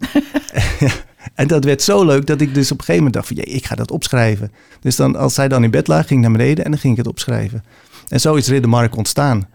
en 1.35 1.47
dat 1.47 1.65
werd 1.65 1.83
zo 1.83 2.05
leuk 2.05 2.27
dat 2.27 2.41
ik 2.41 2.55
dus 2.55 2.73
op 2.73 2.79
een 2.79 2.85
gegeven 2.85 3.05
moment 3.05 3.15
dacht 3.15 3.27
van, 3.27 3.37
jee, 3.37 3.57
ik 3.57 3.67
ga 3.67 3.75
dat 3.75 3.91
opschrijven. 3.91 4.53
Dus 4.81 4.97
dan, 4.97 5.17
als 5.17 5.35
zij 5.35 5.49
dan 5.49 5.65
in 5.65 5.71
bed 5.71 5.89
lag, 5.89 6.07
ging 6.07 6.21
ik 6.21 6.29
naar 6.29 6.37
beneden 6.39 6.65
en 6.65 6.71
dan 6.71 6.81
ging 6.81 6.93
ik 6.93 6.99
het 6.99 7.09
opschrijven. 7.09 7.65
En 8.09 8.21
zo 8.21 8.35
is 8.35 8.49
Riddermark 8.49 8.97
ontstaan. 8.97 9.49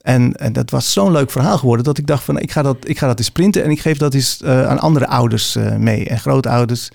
En, 0.00 0.34
en 0.34 0.52
dat 0.52 0.70
was 0.70 0.92
zo'n 0.92 1.12
leuk 1.12 1.30
verhaal 1.30 1.58
geworden 1.58 1.84
dat 1.84 1.98
ik 1.98 2.06
dacht 2.06 2.24
van, 2.24 2.38
ik 2.38 2.50
ga 2.50 2.62
dat, 2.62 2.76
ik 2.80 2.98
ga 2.98 3.06
dat 3.06 3.18
eens 3.18 3.30
printen 3.30 3.64
en 3.64 3.70
ik 3.70 3.80
geef 3.80 3.98
dat 3.98 4.14
eens 4.14 4.42
eh, 4.42 4.68
aan 4.68 4.78
andere 4.78 5.06
ouders 5.06 5.56
eh, 5.56 5.76
mee 5.76 6.08
en 6.08 6.18
grootouders. 6.18 6.88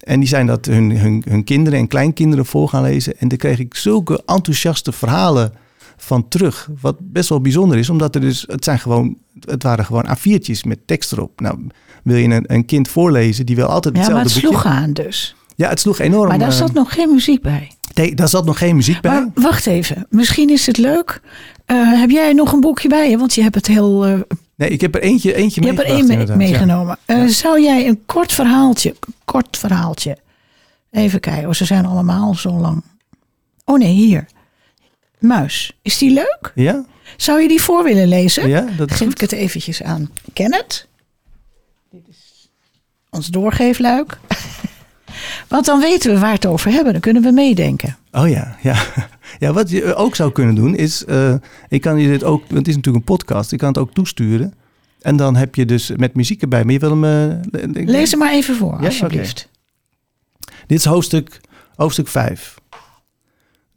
En 0.00 0.20
die 0.20 0.28
zijn 0.28 0.46
dat 0.46 0.66
hun, 0.66 0.98
hun, 0.98 1.22
hun 1.28 1.44
kinderen 1.44 1.78
en 1.78 1.88
kleinkinderen 1.88 2.46
voor 2.46 2.68
gaan 2.68 2.82
lezen. 2.82 3.18
En 3.18 3.28
daar 3.28 3.38
kreeg 3.38 3.58
ik 3.58 3.74
zulke 3.74 4.22
enthousiaste 4.26 4.92
verhalen 4.92 5.52
van 5.96 6.28
terug. 6.28 6.68
Wat 6.80 6.96
best 7.00 7.28
wel 7.28 7.40
bijzonder 7.40 7.78
is, 7.78 7.90
omdat 7.90 8.14
er 8.14 8.20
dus, 8.20 8.44
het 8.46 8.64
zijn 8.64 8.78
gewoon, 8.78 9.16
het 9.40 9.62
waren 9.62 9.84
gewoon 9.84 10.06
A4'tjes 10.06 10.60
met 10.66 10.78
tekst 10.86 11.12
erop. 11.12 11.40
Nou, 11.40 11.66
wil 12.02 12.16
je 12.16 12.28
een, 12.28 12.44
een 12.46 12.64
kind 12.64 12.88
voorlezen, 12.88 13.46
die 13.46 13.56
wil 13.56 13.66
altijd 13.66 13.96
Ja, 13.96 14.00
maar 14.00 14.22
hetzelfde 14.22 14.48
het 14.48 14.50
boekje. 14.50 14.68
sloeg 14.68 14.82
aan 14.82 14.92
dus. 14.92 15.34
Ja, 15.56 15.68
het 15.68 15.80
sloeg 15.80 15.98
enorm. 15.98 16.28
Maar 16.28 16.38
daar 16.38 16.48
eh, 16.48 16.54
zat 16.54 16.72
nog 16.72 16.94
geen 16.94 17.10
muziek 17.10 17.42
bij. 17.42 17.70
Nee, 17.94 18.14
daar 18.14 18.28
zat 18.28 18.44
nog 18.44 18.58
geen 18.58 18.76
muziek 18.76 19.00
bij. 19.00 19.10
Maar 19.12 19.28
wacht 19.34 19.66
even, 19.66 20.06
misschien 20.10 20.50
is 20.50 20.66
het 20.66 20.76
leuk. 20.76 21.20
Eh, 21.66 22.00
heb 22.00 22.10
jij 22.10 22.32
nog 22.32 22.52
een 22.52 22.60
boekje 22.60 22.88
bij 22.88 23.10
je? 23.10 23.18
Want 23.18 23.34
je 23.34 23.42
hebt 23.42 23.54
het 23.54 23.66
heel. 23.66 24.04
eh, 24.06 24.20
nee, 24.56 24.68
ik 24.68 24.80
heb 24.80 24.94
er 24.94 25.02
eentje, 25.02 25.34
eentje 25.34 25.60
je 25.60 25.66
hebt 25.66 25.78
er 25.78 25.84
één 25.86 26.26
ja. 26.26 26.36
meegenomen. 26.36 26.96
Eh, 27.04 27.16
Ja. 27.16 27.28
Zou 27.28 27.62
jij 27.62 27.88
een 27.88 28.02
kort 28.06 28.32
verhaaltje 28.32 28.94
kort 29.24 29.58
verhaaltje. 29.58 30.16
Even 30.90 31.20
kijken, 31.20 31.48
oh, 31.48 31.54
ze 31.54 31.64
zijn 31.64 31.86
allemaal 31.86 32.34
zo 32.34 32.50
lang. 32.50 32.82
Oh 33.64 33.78
nee, 33.78 33.92
hier. 33.92 34.26
Muis. 35.18 35.78
Is 35.82 35.98
die 35.98 36.10
leuk? 36.10 36.52
Ja? 36.54 36.84
Zou 37.16 37.40
je 37.40 37.48
die 37.48 37.62
voor 37.62 37.84
willen 37.84 38.08
lezen? 38.08 38.48
Ja, 38.48 38.60
dat 38.76 38.90
is 38.90 38.96
Geef 38.96 39.06
goed. 39.06 39.14
ik 39.22 39.30
het 39.30 39.32
eventjes 39.40 39.82
aan 39.82 40.10
Kenneth. 40.32 40.88
Dit 41.90 42.02
is 42.08 42.50
ons 43.10 43.26
doorgeefluik. 43.28 44.18
Want 45.52 45.66
dan 45.66 45.80
weten 45.80 46.12
we 46.14 46.18
waar 46.20 46.32
het 46.32 46.46
over 46.46 46.70
hebben. 46.70 46.92
Dan 46.92 47.00
kunnen 47.00 47.22
we 47.22 47.30
meedenken. 47.30 47.96
Oh 48.12 48.28
ja, 48.28 48.56
ja. 48.62 48.82
Ja, 49.38 49.52
wat 49.52 49.70
je 49.70 49.94
ook 49.94 50.14
zou 50.16 50.32
kunnen 50.32 50.54
doen 50.54 50.74
is, 50.74 51.04
eh, 51.04 51.34
ik 51.68 51.80
kan 51.80 51.98
je 51.98 52.08
dit 52.08 52.24
ook, 52.24 52.40
want 52.40 52.52
het 52.58 52.68
is 52.68 52.76
natuurlijk 52.76 53.08
een 53.08 53.16
podcast, 53.16 53.52
ik 53.52 53.58
kan 53.58 53.68
het 53.68 53.78
ook 53.78 53.92
toesturen. 53.92 54.54
En 55.00 55.16
dan 55.16 55.36
heb 55.36 55.54
je 55.54 55.64
dus 55.64 55.90
met 55.96 56.14
muziek 56.14 56.42
erbij, 56.42 56.64
maar 56.64 56.72
je 56.72 56.78
wil 56.78 56.90
hem... 56.90 57.04
eh, 57.04 57.40
le- 57.72 57.90
Lees 57.90 58.10
hem 58.10 58.18
maar 58.18 58.32
even 58.32 58.56
voor, 58.56 58.76
Ja, 58.80 58.86
alsjeblieft. 58.86 59.48
Dit 60.66 60.78
is 60.78 60.84
hoofdstuk, 60.84 61.40
hoofdstuk 61.76 62.08
5. 62.08 62.54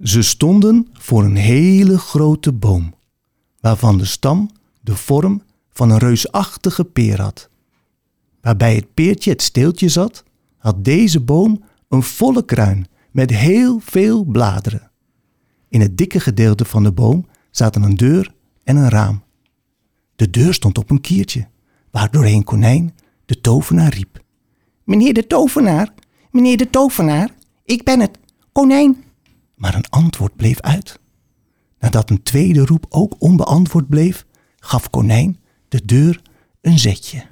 Ze 0.03 0.21
stonden 0.21 0.87
voor 0.93 1.23
een 1.23 1.35
hele 1.35 1.97
grote 1.97 2.51
boom, 2.51 2.93
waarvan 3.59 3.97
de 3.97 4.05
stam 4.05 4.49
de 4.81 4.95
vorm 4.95 5.41
van 5.73 5.89
een 5.89 5.97
reusachtige 5.97 6.83
peer 6.83 7.21
had. 7.21 7.49
Waarbij 8.41 8.75
het 8.75 8.93
peertje 8.93 9.31
het 9.31 9.41
steeltje 9.41 9.89
zat, 9.89 10.23
had 10.65 10.83
deze 10.83 11.21
boom 11.21 11.63
een 11.89 12.03
volle 12.03 12.45
kruin 12.45 12.87
met 13.11 13.29
heel 13.29 13.79
veel 13.79 14.23
bladeren. 14.23 14.91
In 15.69 15.81
het 15.81 15.97
dikke 15.97 16.19
gedeelte 16.19 16.65
van 16.65 16.83
de 16.83 16.91
boom 16.91 17.25
zaten 17.51 17.83
een 17.83 17.95
deur 17.95 18.33
en 18.63 18.75
een 18.75 18.89
raam. 18.89 19.23
De 20.15 20.29
deur 20.29 20.53
stond 20.53 20.77
op 20.77 20.89
een 20.89 21.01
kiertje, 21.01 21.47
waardoor 21.91 22.25
een 22.25 22.43
konijn 22.43 22.95
de 23.25 23.41
tovenaar 23.41 23.93
riep. 23.93 24.23
Meneer 24.83 25.13
de 25.13 25.27
tovenaar, 25.27 25.93
meneer 26.31 26.57
de 26.57 26.69
tovenaar, 26.69 27.29
ik 27.63 27.83
ben 27.83 27.99
het, 27.99 28.19
konijn. 28.51 29.03
Maar 29.55 29.75
een 29.75 29.89
antwoord 29.89 30.35
bleef 30.35 30.59
uit. 30.61 30.99
Nadat 31.79 32.09
een 32.09 32.23
tweede 32.23 32.65
roep 32.65 32.85
ook 32.89 33.15
onbeantwoord 33.19 33.87
bleef, 33.87 34.25
gaf 34.59 34.89
konijn 34.89 35.39
de 35.67 35.85
deur 35.85 36.21
een 36.61 36.79
zetje. 36.79 37.23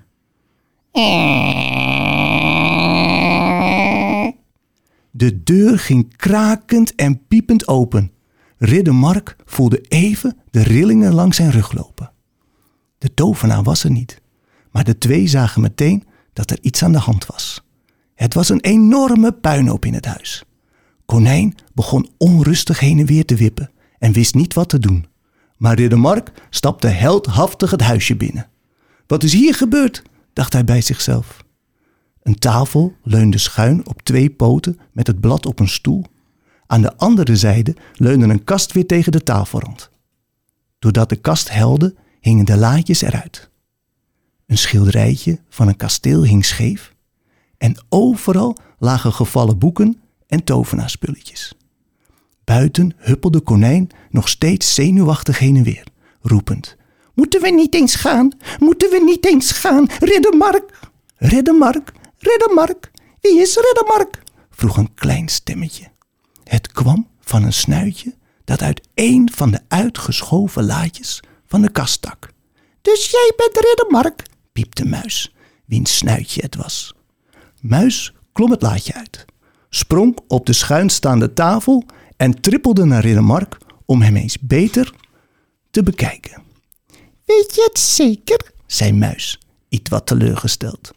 De 5.15 5.43
deur 5.43 5.79
ging 5.79 6.15
krakend 6.15 6.95
en 6.95 7.27
piepend 7.27 7.67
open. 7.67 8.11
Ridder 8.57 8.95
Mark 8.95 9.35
voelde 9.45 9.81
even 9.81 10.37
de 10.51 10.63
rillingen 10.63 11.13
langs 11.13 11.37
zijn 11.37 11.51
rug 11.51 11.71
lopen. 11.71 12.11
De 12.97 13.13
tovenaar 13.13 13.63
was 13.63 13.83
er 13.83 13.91
niet, 13.91 14.21
maar 14.71 14.83
de 14.83 14.97
twee 14.97 15.27
zagen 15.27 15.61
meteen 15.61 16.03
dat 16.33 16.51
er 16.51 16.57
iets 16.61 16.83
aan 16.83 16.91
de 16.91 16.99
hand 16.99 17.25
was. 17.25 17.63
Het 18.15 18.33
was 18.33 18.49
een 18.49 18.61
enorme 18.61 19.31
puinhoop 19.31 19.85
in 19.85 19.93
het 19.93 20.05
huis. 20.05 20.43
Konijn 21.05 21.55
begon 21.73 22.09
onrustig 22.17 22.79
heen 22.79 22.99
en 22.99 23.05
weer 23.05 23.25
te 23.25 23.35
wippen 23.35 23.71
en 23.99 24.11
wist 24.11 24.35
niet 24.35 24.53
wat 24.53 24.69
te 24.69 24.79
doen. 24.79 25.05
Maar 25.57 25.75
ridder 25.75 25.99
Mark 25.99 26.31
stapte 26.49 26.87
heldhaftig 26.87 27.71
het 27.71 27.81
huisje 27.81 28.15
binnen. 28.15 28.49
Wat 29.07 29.23
is 29.23 29.33
hier 29.33 29.55
gebeurd? 29.55 30.03
dacht 30.33 30.53
hij 30.53 30.63
bij 30.63 30.81
zichzelf. 30.81 31.42
Een 32.23 32.39
tafel 32.39 32.95
leunde 33.03 33.37
schuin 33.37 33.87
op 33.87 34.01
twee 34.01 34.29
poten 34.29 34.79
met 34.91 35.07
het 35.07 35.19
blad 35.19 35.45
op 35.45 35.59
een 35.59 35.69
stoel. 35.69 36.03
Aan 36.67 36.81
de 36.81 36.97
andere 36.97 37.35
zijde 37.35 37.75
leunde 37.93 38.25
een 38.25 38.43
kast 38.43 38.71
weer 38.71 38.85
tegen 38.85 39.11
de 39.11 39.23
tafelrand. 39.23 39.89
Doordat 40.79 41.09
de 41.09 41.15
kast 41.15 41.51
helde, 41.51 41.95
hingen 42.19 42.45
de 42.45 42.57
laadjes 42.57 43.01
eruit. 43.01 43.49
Een 44.45 44.57
schilderijtje 44.57 45.39
van 45.49 45.67
een 45.67 45.75
kasteel 45.75 46.23
hing 46.23 46.45
scheef. 46.45 46.93
En 47.57 47.77
overal 47.89 48.57
lagen 48.77 49.13
gevallen 49.13 49.57
boeken 49.57 50.01
en 50.27 50.43
tovenaarspulletjes. 50.43 51.53
Buiten 52.43 52.93
huppelde 52.97 53.39
konijn 53.39 53.89
nog 54.09 54.29
steeds 54.29 54.73
zenuwachtig 54.73 55.39
heen 55.39 55.55
en 55.55 55.63
weer, 55.63 55.87
roepend. 56.21 56.75
Moeten 57.13 57.41
we 57.41 57.49
niet 57.49 57.75
eens 57.75 57.95
gaan? 57.95 58.31
Moeten 58.59 58.89
we 58.89 59.03
niet 59.05 59.25
eens 59.25 59.51
gaan? 59.51 59.87
Ridder 59.99 60.37
Mark! 60.37 60.79
Ridder 61.17 61.55
Mark! 61.55 61.91
Ridder 62.23 62.53
Mark! 62.53 62.91
Wie 63.21 63.41
is 63.41 63.55
Ridder 63.55 63.85
Mark? 63.87 64.23
vroeg 64.49 64.77
een 64.77 64.93
klein 64.93 65.27
stemmetje. 65.29 65.91
Het 66.43 66.71
kwam 66.71 67.07
van 67.19 67.43
een 67.43 67.53
snuitje 67.53 68.15
dat 68.43 68.61
uit 68.61 68.87
een 68.93 69.31
van 69.33 69.51
de 69.51 69.59
uitgeschoven 69.67 70.65
laadjes 70.65 71.23
van 71.45 71.61
de 71.61 71.71
kast 71.71 71.93
stak. 71.93 72.29
Dus 72.81 73.11
jij 73.11 73.33
bent 73.35 73.65
Ridder 73.65 73.85
Mark, 73.89 74.23
piepte 74.51 74.85
Muis, 74.85 75.35
wiens 75.65 75.97
snuitje 75.97 76.41
het 76.41 76.55
was. 76.55 76.93
Muis 77.61 78.13
klom 78.33 78.51
het 78.51 78.61
laadje 78.61 78.93
uit, 78.93 79.25
sprong 79.69 80.19
op 80.27 80.45
de 80.45 80.53
schuinstaande 80.53 81.33
tafel 81.33 81.85
en 82.17 82.41
trippelde 82.41 82.85
naar 82.85 83.01
Ridder 83.01 83.23
Mark 83.23 83.57
om 83.85 84.01
hem 84.01 84.15
eens 84.15 84.39
beter 84.39 84.93
te 85.71 85.83
bekijken. 85.83 86.43
Weet 87.25 87.55
je 87.55 87.63
het 87.71 87.79
zeker? 87.79 88.51
zei 88.67 88.93
Muis, 88.93 89.39
iets 89.69 89.89
wat 89.89 90.05
teleurgesteld. 90.05 90.91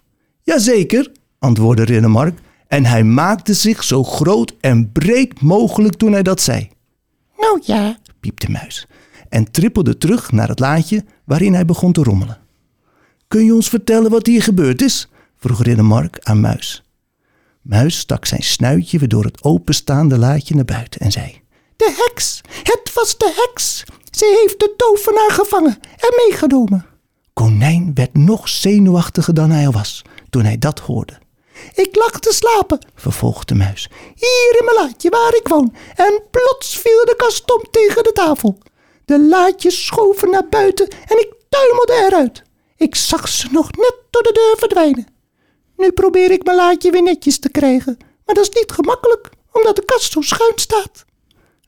Jazeker, 0.46 1.12
antwoordde 1.46 1.84
Ridder 1.84 2.10
Mark 2.10 2.38
en 2.68 2.84
hij 2.84 3.04
maakte 3.04 3.54
zich 3.54 3.84
zo 3.84 4.04
groot 4.04 4.54
en 4.60 4.92
breed 4.92 5.40
mogelijk 5.40 5.94
toen 5.94 6.12
hij 6.12 6.22
dat 6.22 6.40
zei. 6.40 6.68
Nou 7.36 7.60
ja, 7.62 7.98
piepte 8.20 8.50
Muis 8.50 8.86
en 9.28 9.50
trippelde 9.50 9.98
terug 9.98 10.32
naar 10.32 10.48
het 10.48 10.58
laadje 10.58 11.04
waarin 11.24 11.54
hij 11.54 11.64
begon 11.64 11.92
te 11.92 12.02
rommelen. 12.02 12.38
Kun 13.28 13.44
je 13.44 13.54
ons 13.54 13.68
vertellen 13.68 14.10
wat 14.10 14.26
hier 14.26 14.42
gebeurd 14.42 14.82
is? 14.82 15.08
vroeg 15.36 15.62
Ridder 15.62 15.84
Mark 15.84 16.18
aan 16.22 16.40
Muis. 16.40 16.82
Muis 17.62 17.98
stak 17.98 18.24
zijn 18.24 18.42
snuitje 18.42 18.98
weer 18.98 19.08
door 19.08 19.24
het 19.24 19.44
openstaande 19.44 20.18
laadje 20.18 20.54
naar 20.54 20.64
buiten 20.64 21.00
en 21.00 21.12
zei: 21.12 21.40
De 21.76 22.06
heks! 22.06 22.40
Het 22.62 22.92
was 22.94 23.18
de 23.18 23.46
heks! 23.46 23.84
Ze 24.10 24.40
heeft 24.42 24.60
de 24.60 24.74
tovenaar 24.76 25.30
gevangen 25.30 25.78
en 25.80 26.24
meegenomen. 26.26 26.86
Konijn 27.32 27.90
werd 27.94 28.14
nog 28.14 28.48
zenuwachtiger 28.48 29.34
dan 29.34 29.50
hij 29.50 29.66
al 29.66 29.72
was 29.72 30.02
toen 30.30 30.44
hij 30.44 30.58
dat 30.58 30.78
hoorde. 30.78 31.18
Ik 31.74 31.96
lag 31.96 32.20
te 32.20 32.32
slapen, 32.32 32.86
vervolgde 32.94 33.44
de 33.44 33.54
muis, 33.54 33.90
hier 34.14 34.56
in 34.58 34.64
mijn 34.64 34.76
laadje 34.76 35.10
waar 35.10 35.34
ik 35.34 35.48
woon, 35.48 35.74
en 35.94 36.22
plots 36.30 36.78
viel 36.78 37.04
de 37.04 37.14
kast 37.16 37.52
om 37.52 37.62
tegen 37.70 38.02
de 38.02 38.12
tafel. 38.12 38.58
De 39.04 39.20
laadjes 39.20 39.86
schoven 39.86 40.30
naar 40.30 40.48
buiten 40.48 40.88
en 40.88 41.18
ik 41.18 41.32
tuimelde 41.48 42.06
eruit. 42.06 42.42
Ik 42.76 42.94
zag 42.94 43.28
ze 43.28 43.48
nog 43.50 43.70
net 43.70 43.94
door 44.10 44.22
de 44.22 44.32
deur 44.32 44.54
verdwijnen. 44.58 45.06
Nu 45.76 45.92
probeer 45.92 46.30
ik 46.30 46.44
mijn 46.44 46.56
laadje 46.56 46.90
weer 46.90 47.02
netjes 47.02 47.38
te 47.38 47.50
krijgen, 47.50 47.96
maar 47.98 48.34
dat 48.34 48.48
is 48.48 48.60
niet 48.60 48.72
gemakkelijk, 48.72 49.30
omdat 49.52 49.76
de 49.76 49.84
kast 49.84 50.12
zo 50.12 50.20
schuin 50.20 50.52
staat. 50.54 51.04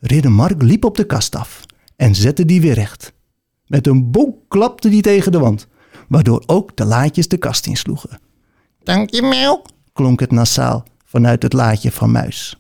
Ridder 0.00 0.32
Mark 0.32 0.62
liep 0.62 0.84
op 0.84 0.96
de 0.96 1.06
kast 1.06 1.36
af 1.36 1.60
en 1.96 2.14
zette 2.14 2.44
die 2.44 2.60
weer 2.60 2.74
recht. 2.74 3.12
Met 3.66 3.86
een 3.86 4.10
bonk 4.10 4.36
klapte 4.48 4.88
die 4.88 5.02
tegen 5.02 5.32
de 5.32 5.38
wand, 5.38 5.66
waardoor 6.08 6.42
ook 6.46 6.76
de 6.76 6.84
laadjes 6.84 7.28
de 7.28 7.36
kast 7.36 7.66
insloegen. 7.66 8.20
Dank 8.82 9.10
je, 9.14 9.22
Mel, 9.22 9.66
klonk 9.98 10.20
het 10.20 10.30
nasaal 10.30 10.84
vanuit 11.04 11.42
het 11.42 11.52
laadje 11.52 11.92
van 11.92 12.10
Muis. 12.10 12.56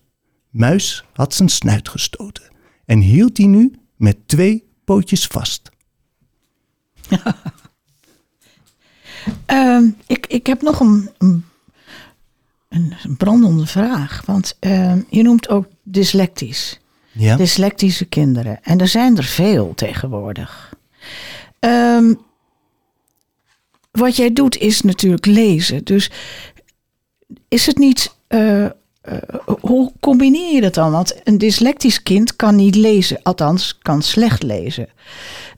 Muis 0.50 1.04
had 1.12 1.34
zijn 1.34 1.48
snuit 1.48 1.88
gestoten 1.88 2.42
en 2.84 3.00
hield 3.00 3.36
die 3.36 3.46
nu 3.46 3.72
met 3.96 4.16
twee 4.26 4.64
pootjes 4.84 5.26
vast. 5.26 5.70
Ehm, 9.46 9.84
ik, 10.06 10.26
ik 10.26 10.46
heb 10.46 10.62
nog 10.62 10.80
een, 10.80 11.10
een, 11.18 11.44
een 12.68 13.16
brandende 13.16 13.66
vraag. 13.66 14.22
Want 14.26 14.56
ehm, 14.60 15.00
je 15.08 15.22
noemt 15.22 15.48
ook 15.48 15.66
dyslectisch. 15.82 16.80
Ja, 17.12 17.36
Dyslectische 17.36 18.04
kinderen. 18.04 18.62
En 18.62 18.78
er 18.78 18.88
zijn 18.88 19.16
er 19.16 19.24
veel 19.24 19.74
tegenwoordig. 19.74 20.74
Ehm, 21.58 22.14
wat 23.90 24.16
jij 24.16 24.32
doet 24.32 24.56
is 24.56 24.80
natuurlijk 24.80 25.26
lezen. 25.26 25.84
Dus 25.84 26.10
is 27.48 27.66
het 27.66 27.78
niet. 27.78 28.16
eh, 28.26 28.64
eh, 28.64 28.72
hoe 29.60 29.92
combineer 30.00 30.54
je 30.54 30.60
dat 30.60 30.74
dan? 30.74 30.90
Want 30.90 31.20
een 31.24 31.38
dyslectisch 31.38 32.02
kind 32.02 32.36
kan 32.36 32.56
niet 32.56 32.74
lezen, 32.74 33.22
althans 33.22 33.78
kan 33.78 34.02
slecht 34.02 34.42
lezen. 34.42 34.88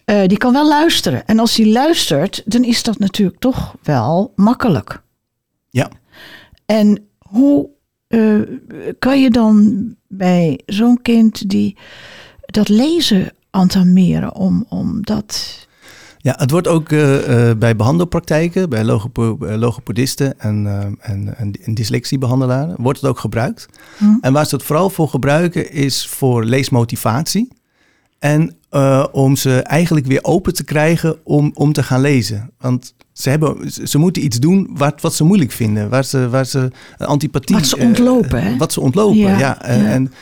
Eh, 0.05 0.27
die 0.27 0.39
kan 0.39 0.53
wel 0.53 0.69
luisteren. 0.69 1.27
En 1.27 1.39
als 1.39 1.57
hij 1.57 1.67
luistert, 1.67 2.43
dan 2.45 2.65
is 2.65 2.83
dat 2.83 2.99
natuurlijk 2.99 3.39
toch 3.39 3.75
wel 3.83 4.33
makkelijk. 4.37 5.03
ja. 5.71 5.91
En 6.67 7.09
hoe 7.19 7.69
kan 8.99 9.21
je 9.21 9.31
dan 9.31 9.87
bij 10.09 10.61
zo'n 10.67 11.03
kind 11.03 11.49
die 11.49 11.77
dat 12.47 12.69
lezen 12.69 13.33
entameren 13.51 14.35
om, 14.35 14.67
om 14.69 15.03
dat. 15.03 15.59
Ja, 16.23 16.35
het 16.37 16.51
wordt 16.51 16.69
ook 16.69 16.93
eh, 16.93 17.49
eh, 17.51 17.59
bij 17.59 17.77
behandelpraktijken, 17.77 18.69
bij 18.69 18.85
logopo 18.85 19.39
eh, 19.41 19.57
logopedisten 19.57 20.41
en, 20.41 20.67
en, 21.01 21.37
en, 21.37 21.55
en 21.65 21.75
dyslexiebehandelaren, 21.75 22.75
wordt 22.79 23.01
het 23.01 23.11
ook 23.11 23.19
gebruikt. 23.19 23.69
Hm. 23.99 24.05
En 24.21 24.33
waar 24.33 24.47
ze 24.47 24.55
het 24.55 24.65
vooral 24.65 24.91
voor 24.91 25.09
gebruiken 25.09 25.73
is 25.73 26.07
voor 26.07 26.45
leesmotivatie. 26.45 27.49
En 28.19 28.55
uh, 28.71 29.05
om 29.13 29.37
ze 29.37 29.63
eigenlijk 29.63 30.07
weer 30.07 30.25
open 30.25 30.55
te 30.55 30.65
krijgen 30.65 31.17
om, 31.25 31.51
om 31.55 31.73
te 31.73 31.83
gaan 31.83 32.01
lezen. 32.01 32.51
Want 32.59 32.95
ze, 33.13 33.31
hebben, 33.31 33.71
ze 33.71 33.99
moeten 33.99 34.25
iets 34.25 34.39
doen 34.39 34.71
wat, 34.73 35.01
wat 35.01 35.15
ze 35.15 35.25
moeilijk 35.25 35.53
vinden. 35.53 35.89
Waar 35.89 36.05
ze, 36.05 36.29
waar 36.29 36.47
ze 36.47 36.71
antipathie... 36.99 37.57
Wat 37.57 37.67
ze 37.67 37.77
ontlopen, 37.77 38.43
hè? 38.43 38.57
Wat 38.57 38.73
ze 38.73 38.81
ontlopen, 38.81 39.17
ja. 39.19 39.39
ja. 39.39 39.63
En, 39.63 40.13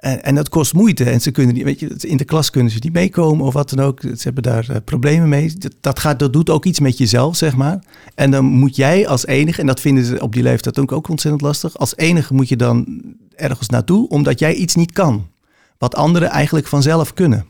en, 0.00 0.34
dat 0.34 0.48
kost 0.48 0.74
moeite. 0.74 1.04
En 1.04 1.20
ze 1.20 1.30
kunnen 1.30 1.54
niet, 1.54 1.64
weet 1.64 1.80
je, 1.80 1.94
in 2.00 2.16
de 2.16 2.24
klas 2.24 2.50
kunnen 2.50 2.72
ze 2.72 2.78
niet 2.82 2.92
meekomen 2.92 3.46
of 3.46 3.54
wat 3.54 3.70
dan 3.70 3.84
ook. 3.84 4.00
Ze 4.00 4.20
hebben 4.22 4.42
daar 4.42 4.66
uh, 4.70 4.76
problemen 4.84 5.28
mee. 5.28 5.52
Dat, 5.58 5.74
dat, 5.80 5.98
gaat, 5.98 6.18
dat 6.18 6.32
doet 6.32 6.50
ook 6.50 6.64
iets 6.64 6.80
met 6.80 6.98
jezelf, 6.98 7.36
zeg 7.36 7.56
maar. 7.56 7.84
En 8.14 8.30
dan 8.30 8.44
moet 8.44 8.76
jij 8.76 9.08
als 9.08 9.26
enige, 9.26 9.60
en 9.60 9.66
dat 9.66 9.80
vinden 9.80 10.04
ze 10.04 10.20
op 10.20 10.32
die 10.32 10.42
leeftijd 10.42 10.78
ook, 10.78 10.92
ook 10.92 11.08
ontzettend 11.08 11.42
lastig. 11.42 11.78
Als 11.78 11.96
enige 11.96 12.34
moet 12.34 12.48
je 12.48 12.56
dan 12.56 13.02
ergens 13.34 13.68
naartoe, 13.68 14.08
omdat 14.08 14.38
jij 14.38 14.54
iets 14.54 14.74
niet 14.74 14.92
kan. 14.92 15.28
Wat 15.78 15.94
anderen 15.94 16.28
eigenlijk 16.28 16.66
vanzelf 16.66 17.14
kunnen. 17.14 17.44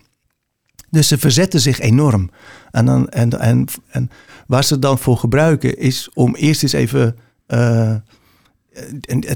Dus 0.90 1.08
ze 1.08 1.18
verzetten 1.18 1.60
zich 1.60 1.80
enorm. 1.80 2.30
En, 2.70 2.86
dan, 2.86 3.08
en, 3.08 3.40
en, 3.40 3.66
en 3.88 4.10
waar 4.46 4.64
ze 4.64 4.78
dan 4.78 4.98
voor 4.98 5.16
gebruiken 5.16 5.78
is 5.78 6.10
om 6.14 6.34
eerst 6.34 6.62
eens 6.62 6.72
even 6.72 7.16
uh, 7.48 7.94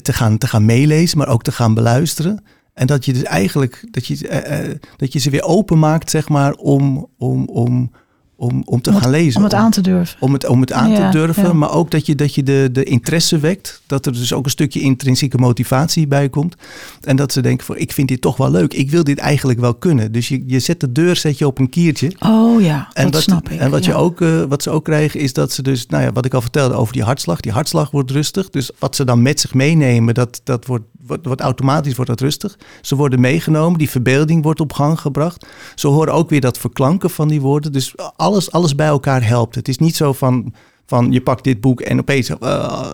te, 0.03 0.13
gaan, 0.13 0.39
te 0.39 0.47
gaan 0.47 0.65
meelezen, 0.65 1.19
maar 1.19 1.29
ook 1.29 1.43
te 1.43 1.53
gaan 1.53 1.75
beluisteren. 1.75 2.45
En 2.75 2.87
dat 2.87 3.05
je 3.05 3.13
dus 3.13 3.23
eigenlijk 3.23 3.87
dat 3.91 4.07
je, 4.07 4.29
uh, 4.69 4.75
dat 4.97 5.13
je 5.13 5.19
ze 5.19 5.31
weer 5.31 5.43
openmaakt, 5.43 6.11
zeg 6.11 6.29
maar, 6.29 6.53
om, 6.53 7.09
om, 7.19 7.49
om, 7.49 7.91
om, 8.45 8.63
om 8.65 8.81
te 8.81 8.93
gaan 8.93 9.11
lezen. 9.11 9.37
Om 9.37 9.45
het 9.45 9.55
aan 9.55 9.71
te 9.71 9.81
durven. 9.81 10.17
Om 10.21 10.33
het, 10.33 10.47
om 10.47 10.61
het 10.61 10.73
aan 10.73 10.95
te 10.95 11.09
durven, 11.11 11.59
maar 11.59 11.73
ook 11.73 11.91
dat 11.91 12.07
je, 12.07 12.15
dat 12.15 12.35
je 12.35 12.43
de, 12.43 12.69
de 12.73 12.85
interesse 12.85 13.39
wekt. 13.39 13.83
Dat 13.87 14.07
er 14.07 14.13
dus 14.13 14.33
ook 14.33 14.45
een 14.45 14.51
stukje 14.51 14.81
intrinsieke 14.81 15.39
motivatie 15.39 16.07
bij 16.07 16.29
komt. 16.29 16.55
En 17.01 17.17
dat 17.17 17.33
ze 17.33 17.41
denken, 17.41 17.67
voor, 17.67 17.77
ik 17.77 17.93
vind 17.93 18.09
dit 18.09 18.21
toch 18.21 18.37
wel 18.37 18.51
leuk. 18.51 18.75
Ik 18.75 18.91
wil 18.91 19.05
dit 19.05 19.19
eigenlijk 19.19 19.61
wel 19.61 19.75
kunnen. 19.75 20.13
Dus 20.13 20.29
je, 20.29 20.45
je 20.47 20.59
zet 20.59 20.81
de 20.81 20.93
deur 20.93 21.17
zet 21.17 21.39
je 21.39 21.47
op 21.47 21.59
een 21.59 21.69
kiertje. 21.69 22.13
Oh 22.19 22.63
ja, 22.63 22.89
en 22.93 23.11
dat 23.11 23.23
snap 23.23 23.49
ik. 23.49 23.59
En 23.59 23.71
wat, 23.71 23.85
je 23.85 23.95
ook, 23.95 24.21
uh, 24.21 24.43
wat 24.43 24.63
ze 24.63 24.71
ook 24.71 24.85
krijgen 24.85 25.21
is 25.21 25.33
dat 25.33 25.53
ze 25.53 25.63
dus, 25.63 25.87
nou 25.87 26.03
ja, 26.03 26.13
wat 26.13 26.25
ik 26.25 26.35
al 26.35 26.41
vertelde 26.41 26.75
over 26.75 26.93
die 26.93 27.03
hartslag. 27.03 27.41
Die 27.41 27.53
hartslag 27.53 27.91
wordt 27.91 28.11
rustig. 28.11 28.51
Dus 28.51 28.71
wat 28.79 28.97
ze 28.97 29.05
dan 29.05 29.23
met 29.23 29.41
zich 29.41 29.55
meenemen, 29.55 30.15
dat, 30.15 30.41
dat 30.45 30.67
wordt 30.67 30.85
wordt, 31.07 31.27
wordt, 31.27 31.41
automatisch 31.41 31.95
wordt 31.95 32.11
dat 32.11 32.21
rustig. 32.21 32.59
Ze 32.81 32.97
worden 32.97 33.21
meegenomen, 33.21 33.79
die 33.79 33.91
verbeelding 33.91 34.43
wordt 34.43 34.61
op 34.61 34.73
gang 34.73 35.01
gebracht. 35.01 35.47
Ze 35.75 35.89
horen 35.89 36.15
ook 36.15 36.31
weer 36.31 36.41
dat 36.41 36.59
verklanken 36.59 37.11
van 37.11 37.29
die 37.29 37.41
woorden. 37.41 37.73
Dus 37.73 37.95
alles, 38.35 38.51
alles 38.51 38.75
bij 38.75 38.87
elkaar 38.87 39.27
helpt. 39.27 39.55
Het 39.55 39.69
is 39.69 39.79
niet 39.79 39.97
zo 39.97 40.13
van, 40.13 40.55
van 40.87 41.13
je 41.13 41.21
pakt 41.21 41.45
dit 41.45 41.61
boek 41.61 41.81
en 41.81 41.99
opeens, 41.99 42.31
uh, 42.31 42.37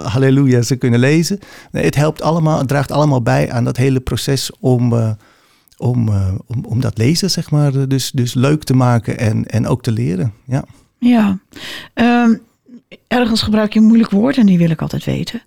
halleluja, 0.04 0.62
ze 0.62 0.76
kunnen 0.76 1.00
lezen. 1.00 1.38
Nee, 1.70 1.84
het 1.84 1.94
helpt 1.94 2.22
allemaal, 2.22 2.58
het 2.58 2.68
draagt 2.68 2.90
allemaal 2.90 3.22
bij 3.22 3.50
aan 3.50 3.64
dat 3.64 3.76
hele 3.76 4.00
proces 4.00 4.50
om, 4.60 4.92
uh, 4.92 5.10
om, 5.76 6.08
uh, 6.08 6.28
om, 6.46 6.64
om 6.64 6.80
dat 6.80 6.98
lezen, 6.98 7.30
zeg 7.30 7.50
maar, 7.50 7.88
dus, 7.88 8.10
dus 8.10 8.34
leuk 8.34 8.64
te 8.64 8.74
maken 8.74 9.18
en, 9.18 9.46
en 9.46 9.66
ook 9.66 9.82
te 9.82 9.92
leren. 9.92 10.32
Ja, 10.44 10.64
ja. 10.98 11.38
Um, 11.94 12.40
ergens 13.08 13.42
gebruik 13.42 13.72
je 13.72 13.78
een 13.78 13.86
moeilijk 13.86 14.10
woord 14.10 14.36
en 14.36 14.46
die 14.46 14.58
wil 14.58 14.70
ik 14.70 14.82
altijd 14.82 15.04
weten. 15.04 15.42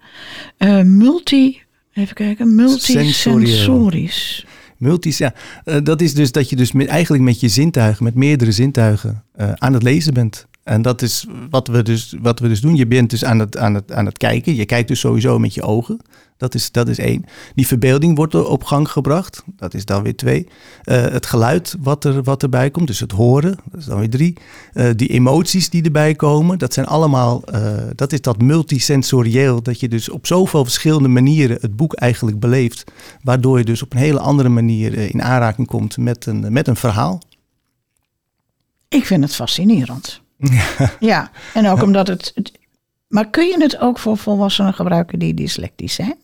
multi 0.84 1.62
Even 1.93 2.15
kijken, 2.15 2.56
multisensorisch. 2.56 4.45
Multis, 4.84 5.17
ja. 5.17 5.34
Uh, 5.65 5.78
dat 5.84 6.02
is 6.02 6.13
dus 6.13 6.32
dat 6.32 6.50
je 6.50 6.56
dus 6.56 6.72
eigenlijk 6.74 7.24
met 7.24 7.39
je 7.39 7.48
zintuigen, 7.48 8.04
met 8.04 8.15
meerdere 8.15 8.52
zintuigen, 8.52 9.24
uh, 9.38 9.52
aan 9.54 9.74
het 9.74 9.84
lezen 9.84 10.13
bent. 10.13 10.48
En 10.63 10.82
dat 10.82 11.02
is 11.02 11.26
wat 11.49 11.67
we 11.67 11.84
dus, 11.84 12.15
wat 12.21 12.39
we 12.39 12.47
dus 12.47 12.62
doen. 12.62 12.76
Je 12.76 12.88
bent 12.88 13.10
dus 13.10 13.26
aan 13.26 13.39
het, 13.39 13.58
aan, 13.58 13.73
het, 13.73 13.91
aan 13.91 14.06
het 14.06 14.17
kijken. 14.17 14.56
Je 14.56 14.65
kijkt 14.65 14.88
dus 14.88 14.99
sowieso 14.99 15.39
met 15.39 15.54
je 15.54 15.62
ogen. 15.62 15.99
Dat 16.38 16.56
is, 16.56 16.71
dat 16.71 16.88
is 16.88 16.97
één. 16.97 17.26
Die 17.56 17.67
verbeelding 17.67 18.15
wordt 18.15 18.34
er 18.34 18.47
op 18.47 18.63
gang 18.63 18.89
gebracht. 18.89 19.43
Dat 19.45 19.73
is 19.73 19.86
dan 19.86 20.04
weer 20.04 20.15
twee. 20.15 20.47
Uh, 20.84 21.02
het 21.02 21.26
geluid 21.26 21.76
wat, 21.80 22.04
er, 22.04 22.23
wat 22.23 22.43
erbij 22.43 22.71
komt, 22.71 22.88
dus 22.88 22.99
het 22.99 23.12
horen. 23.12 23.58
Dat 23.71 23.80
is 23.80 23.86
dan 23.86 23.99
weer 23.99 24.10
drie. 24.10 24.38
Uh, 24.73 24.89
die 24.95 25.08
emoties 25.08 25.69
die 25.69 25.84
erbij 25.84 26.15
komen. 26.15 26.58
Dat 26.58 26.73
zijn 26.73 26.86
allemaal, 26.86 27.43
uh, 27.54 27.78
dat 27.95 28.13
is 28.13 28.21
dat 28.21 28.41
multisensorieel. 28.41 29.63
Dat 29.63 29.80
je 29.80 29.88
dus 29.88 30.10
op 30.10 30.28
zoveel 30.28 30.63
verschillende 30.63 31.08
manieren 31.08 31.58
het 31.62 31.76
boek 31.76 31.93
eigenlijk 31.93 32.39
beleeft. 32.39 32.91
Waardoor 33.21 33.58
je 33.58 33.65
dus 33.65 33.82
op 33.82 33.93
een 33.93 33.99
hele 33.99 34.19
andere 34.19 34.49
manier 34.49 34.93
in 34.93 35.23
aanraking 35.23 35.67
komt 35.67 35.97
met 35.97 36.26
een, 36.26 36.54
met 36.54 36.67
een 36.67 36.76
verhaal. 36.76 37.21
Ik 38.88 39.06
vind 39.06 39.23
het 39.23 39.36
fascinerend. 39.36 40.22
Ja, 40.99 41.32
en 41.53 41.67
ook 41.67 41.82
omdat 41.82 42.08
het. 42.08 42.51
Maar 43.08 43.29
kun 43.29 43.45
je 43.45 43.58
het 43.60 43.77
ook 43.77 43.99
voor 43.99 44.17
volwassenen 44.17 44.73
gebruiken 44.73 45.19
die 45.19 45.34
dyslectisch 45.34 45.93
zijn? 45.93 46.15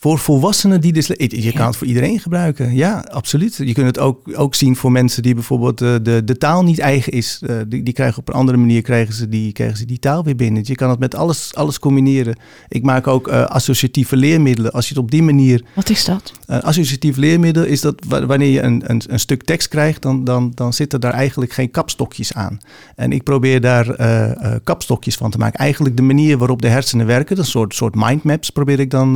Voor 0.00 0.18
volwassenen 0.18 0.80
die 0.80 0.92
dus. 0.92 1.06
Je 1.06 1.52
kan 1.52 1.66
het 1.66 1.76
voor 1.76 1.86
iedereen 1.86 2.20
gebruiken. 2.20 2.74
Ja, 2.74 3.04
absoluut. 3.10 3.56
Je 3.56 3.72
kunt 3.72 3.86
het 3.86 3.98
ook, 3.98 4.38
ook 4.38 4.54
zien 4.54 4.76
voor 4.76 4.92
mensen 4.92 5.22
die 5.22 5.34
bijvoorbeeld 5.34 5.82
uh, 5.82 5.94
de, 6.02 6.24
de 6.24 6.36
taal 6.36 6.62
niet 6.64 6.78
eigen 6.78 7.12
is. 7.12 7.40
Uh, 7.42 7.56
die, 7.68 7.82
die 7.82 7.94
krijgen 7.94 8.18
op 8.18 8.28
een 8.28 8.34
andere 8.34 8.58
manier 8.58 8.82
krijgen 8.82 9.14
ze 9.14 9.28
die, 9.28 9.52
krijgen 9.52 9.76
ze 9.76 9.84
die 9.84 9.98
taal 9.98 10.24
weer 10.24 10.36
binnen. 10.36 10.62
Je 10.66 10.74
kan 10.74 10.90
het 10.90 10.98
met 10.98 11.14
alles, 11.14 11.54
alles 11.54 11.78
combineren. 11.78 12.38
Ik 12.68 12.82
maak 12.82 13.06
ook 13.06 13.28
uh, 13.28 13.44
associatieve 13.44 14.16
leermiddelen. 14.16 14.72
Als 14.72 14.88
je 14.88 14.94
het 14.94 15.02
op 15.02 15.10
die 15.10 15.22
manier. 15.22 15.64
Wat 15.74 15.90
is 15.90 16.04
dat? 16.04 16.32
Een 16.46 16.62
associatief 16.62 17.16
leermiddel 17.16 17.64
is 17.64 17.80
dat 17.80 18.04
wanneer 18.08 18.50
je 18.50 18.60
een, 18.60 18.82
een, 18.86 19.02
een 19.06 19.20
stuk 19.20 19.44
tekst 19.44 19.68
krijgt, 19.68 20.02
dan, 20.02 20.24
dan, 20.24 20.52
dan 20.54 20.72
zitten 20.72 21.00
daar 21.00 21.12
eigenlijk 21.12 21.52
geen 21.52 21.70
kapstokjes 21.70 22.34
aan. 22.34 22.58
En 22.94 23.12
ik 23.12 23.22
probeer 23.22 23.60
daar 23.60 23.96
kapstokjes 24.64 25.16
van 25.16 25.30
te 25.30 25.38
maken. 25.38 25.58
Eigenlijk 25.58 25.96
de 25.96 26.02
manier 26.02 26.38
waarop 26.38 26.62
de 26.62 26.68
hersenen 26.68 27.06
werken. 27.06 27.38
Een 27.38 27.44
soort, 27.44 27.74
soort 27.74 27.94
mindmaps 27.94 28.50
probeer 28.50 28.80
ik 28.80 28.90
dan 28.90 29.10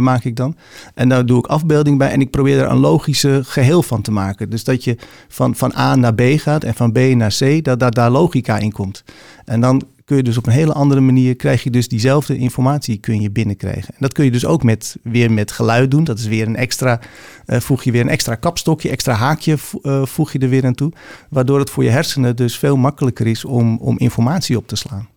maken 0.00 0.20
ik 0.24 0.36
dan. 0.36 0.56
En 0.94 1.08
daar 1.08 1.26
doe 1.26 1.38
ik 1.38 1.46
afbeelding 1.46 1.98
bij 1.98 2.10
en 2.10 2.20
ik 2.20 2.30
probeer 2.30 2.58
er 2.58 2.70
een 2.70 2.78
logische 2.78 3.40
geheel 3.44 3.82
van 3.82 4.02
te 4.02 4.10
maken. 4.10 4.50
Dus 4.50 4.64
dat 4.64 4.84
je 4.84 4.96
van, 5.28 5.54
van 5.54 5.72
A 5.76 5.96
naar 5.96 6.14
B 6.14 6.22
gaat 6.36 6.64
en 6.64 6.74
van 6.74 6.92
B 6.92 6.98
naar 6.98 7.34
C, 7.38 7.64
dat, 7.64 7.80
dat 7.80 7.94
daar 7.94 8.10
logica 8.10 8.58
in 8.58 8.72
komt. 8.72 9.04
En 9.44 9.60
dan 9.60 9.82
kun 10.04 10.16
je 10.16 10.22
dus 10.22 10.36
op 10.36 10.46
een 10.46 10.52
hele 10.52 10.72
andere 10.72 11.00
manier, 11.00 11.36
krijg 11.36 11.62
je 11.62 11.70
dus 11.70 11.88
diezelfde 11.88 12.36
informatie 12.36 12.96
kun 12.96 13.20
je 13.20 13.30
binnenkrijgen. 13.30 13.88
En 13.88 13.98
dat 13.98 14.12
kun 14.12 14.24
je 14.24 14.30
dus 14.30 14.46
ook 14.46 14.62
met, 14.62 14.96
weer 15.02 15.32
met 15.32 15.52
geluid 15.52 15.90
doen. 15.90 16.04
Dat 16.04 16.18
is 16.18 16.26
weer 16.26 16.46
een 16.46 16.56
extra, 16.56 17.00
uh, 17.46 17.60
voeg 17.60 17.82
je 17.82 17.92
weer 17.92 18.00
een 18.00 18.08
extra 18.08 18.34
kapstokje, 18.34 18.88
extra 18.88 19.14
haakje 19.14 19.56
uh, 19.82 20.04
voeg 20.04 20.32
je 20.32 20.38
er 20.38 20.48
weer 20.48 20.66
aan 20.66 20.74
toe. 20.74 20.92
Waardoor 21.30 21.58
het 21.58 21.70
voor 21.70 21.84
je 21.84 21.90
hersenen 21.90 22.36
dus 22.36 22.58
veel 22.58 22.76
makkelijker 22.76 23.26
is 23.26 23.44
om, 23.44 23.78
om 23.78 23.98
informatie 23.98 24.56
op 24.56 24.66
te 24.66 24.76
slaan. 24.76 25.11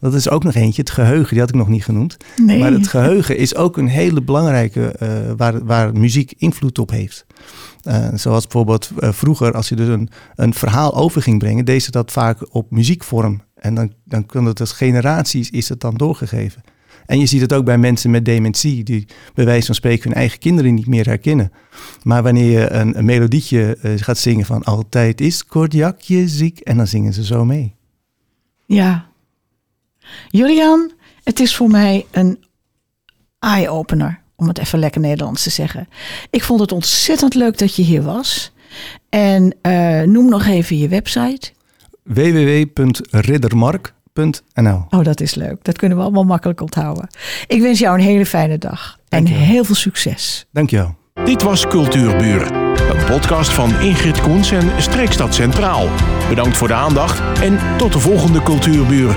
Dat 0.00 0.14
is 0.14 0.30
ook 0.30 0.44
nog 0.44 0.54
eentje, 0.54 0.80
het 0.80 0.90
geheugen, 0.90 1.28
die 1.28 1.40
had 1.40 1.48
ik 1.48 1.54
nog 1.54 1.68
niet 1.68 1.84
genoemd. 1.84 2.16
Nee. 2.36 2.58
Maar 2.58 2.72
het 2.72 2.88
geheugen 2.88 3.36
is 3.36 3.54
ook 3.54 3.76
een 3.76 3.88
hele 3.88 4.22
belangrijke, 4.22 4.96
uh, 5.02 5.08
waar, 5.36 5.64
waar 5.64 5.92
muziek 5.92 6.32
invloed 6.36 6.78
op 6.78 6.90
heeft. 6.90 7.26
Uh, 7.84 8.08
zoals 8.14 8.42
bijvoorbeeld 8.42 8.90
uh, 8.98 9.12
vroeger, 9.12 9.52
als 9.52 9.68
je 9.68 9.76
dus 9.76 9.88
een, 9.88 10.08
een 10.34 10.54
verhaal 10.54 10.94
over 10.94 11.22
ging 11.22 11.38
brengen, 11.38 11.64
deed 11.64 11.82
ze 11.82 11.90
dat 11.90 12.12
vaak 12.12 12.54
op 12.54 12.70
muziekvorm. 12.70 13.42
En 13.54 13.74
dan, 13.74 13.92
dan 14.04 14.26
kan 14.26 14.44
het 14.44 14.60
als 14.60 14.72
generaties 14.72 15.50
is 15.50 15.68
het 15.68 15.80
dan 15.80 15.94
doorgegeven. 15.94 16.62
En 17.06 17.18
je 17.18 17.26
ziet 17.26 17.40
het 17.40 17.52
ook 17.52 17.64
bij 17.64 17.78
mensen 17.78 18.10
met 18.10 18.24
dementie, 18.24 18.84
die 18.84 19.06
bij 19.34 19.44
wijze 19.44 19.66
van 19.66 19.74
spreken 19.74 20.08
hun 20.08 20.18
eigen 20.18 20.38
kinderen 20.38 20.74
niet 20.74 20.86
meer 20.86 21.06
herkennen. 21.06 21.52
Maar 22.02 22.22
wanneer 22.22 22.60
je 22.60 22.70
een, 22.70 22.98
een 22.98 23.04
melodietje 23.04 23.78
uh, 23.82 23.92
gaat 23.96 24.18
zingen 24.18 24.46
van 24.46 24.62
altijd 24.62 25.20
is 25.20 25.46
Kordiakje 25.46 26.28
ziek, 26.28 26.58
en 26.58 26.76
dan 26.76 26.86
zingen 26.86 27.12
ze 27.12 27.24
zo 27.24 27.44
mee. 27.44 27.74
Ja, 28.66 29.09
Julian, 30.28 30.92
het 31.24 31.40
is 31.40 31.56
voor 31.56 31.68
mij 31.68 32.06
een 32.10 32.44
eye-opener, 33.38 34.20
om 34.36 34.48
het 34.48 34.58
even 34.58 34.78
lekker 34.78 35.00
Nederlands 35.00 35.42
te 35.42 35.50
zeggen. 35.50 35.88
Ik 36.30 36.42
vond 36.42 36.60
het 36.60 36.72
ontzettend 36.72 37.34
leuk 37.34 37.58
dat 37.58 37.76
je 37.76 37.82
hier 37.82 38.02
was. 38.02 38.52
En 39.08 39.54
uh, 39.62 40.02
noem 40.02 40.28
nog 40.28 40.46
even 40.46 40.78
je 40.78 40.88
website. 40.88 41.50
www.riddermark.nl 42.02 44.86
Oh, 44.90 45.04
dat 45.04 45.20
is 45.20 45.34
leuk. 45.34 45.64
Dat 45.64 45.78
kunnen 45.78 45.96
we 45.98 46.02
allemaal 46.02 46.24
makkelijk 46.24 46.60
onthouden. 46.60 47.08
Ik 47.46 47.60
wens 47.60 47.78
jou 47.78 47.98
een 47.98 48.04
hele 48.04 48.26
fijne 48.26 48.58
dag. 48.58 48.98
En 49.08 49.26
heel 49.26 49.64
veel 49.64 49.74
succes. 49.74 50.46
Dankjewel. 50.52 50.98
Dit 51.24 51.42
was 51.42 51.66
Cultuurbuur. 51.66 52.52
Een 52.90 53.04
podcast 53.06 53.50
van 53.50 53.80
Ingrid 53.80 54.20
Koens 54.20 54.50
en 54.50 54.82
Streekstad 54.82 55.34
Centraal. 55.34 55.88
Bedankt 56.28 56.56
voor 56.56 56.68
de 56.68 56.74
aandacht 56.74 57.40
en 57.40 57.58
tot 57.76 57.92
de 57.92 57.98
volgende 57.98 58.42
Cultuurbuur. 58.42 59.14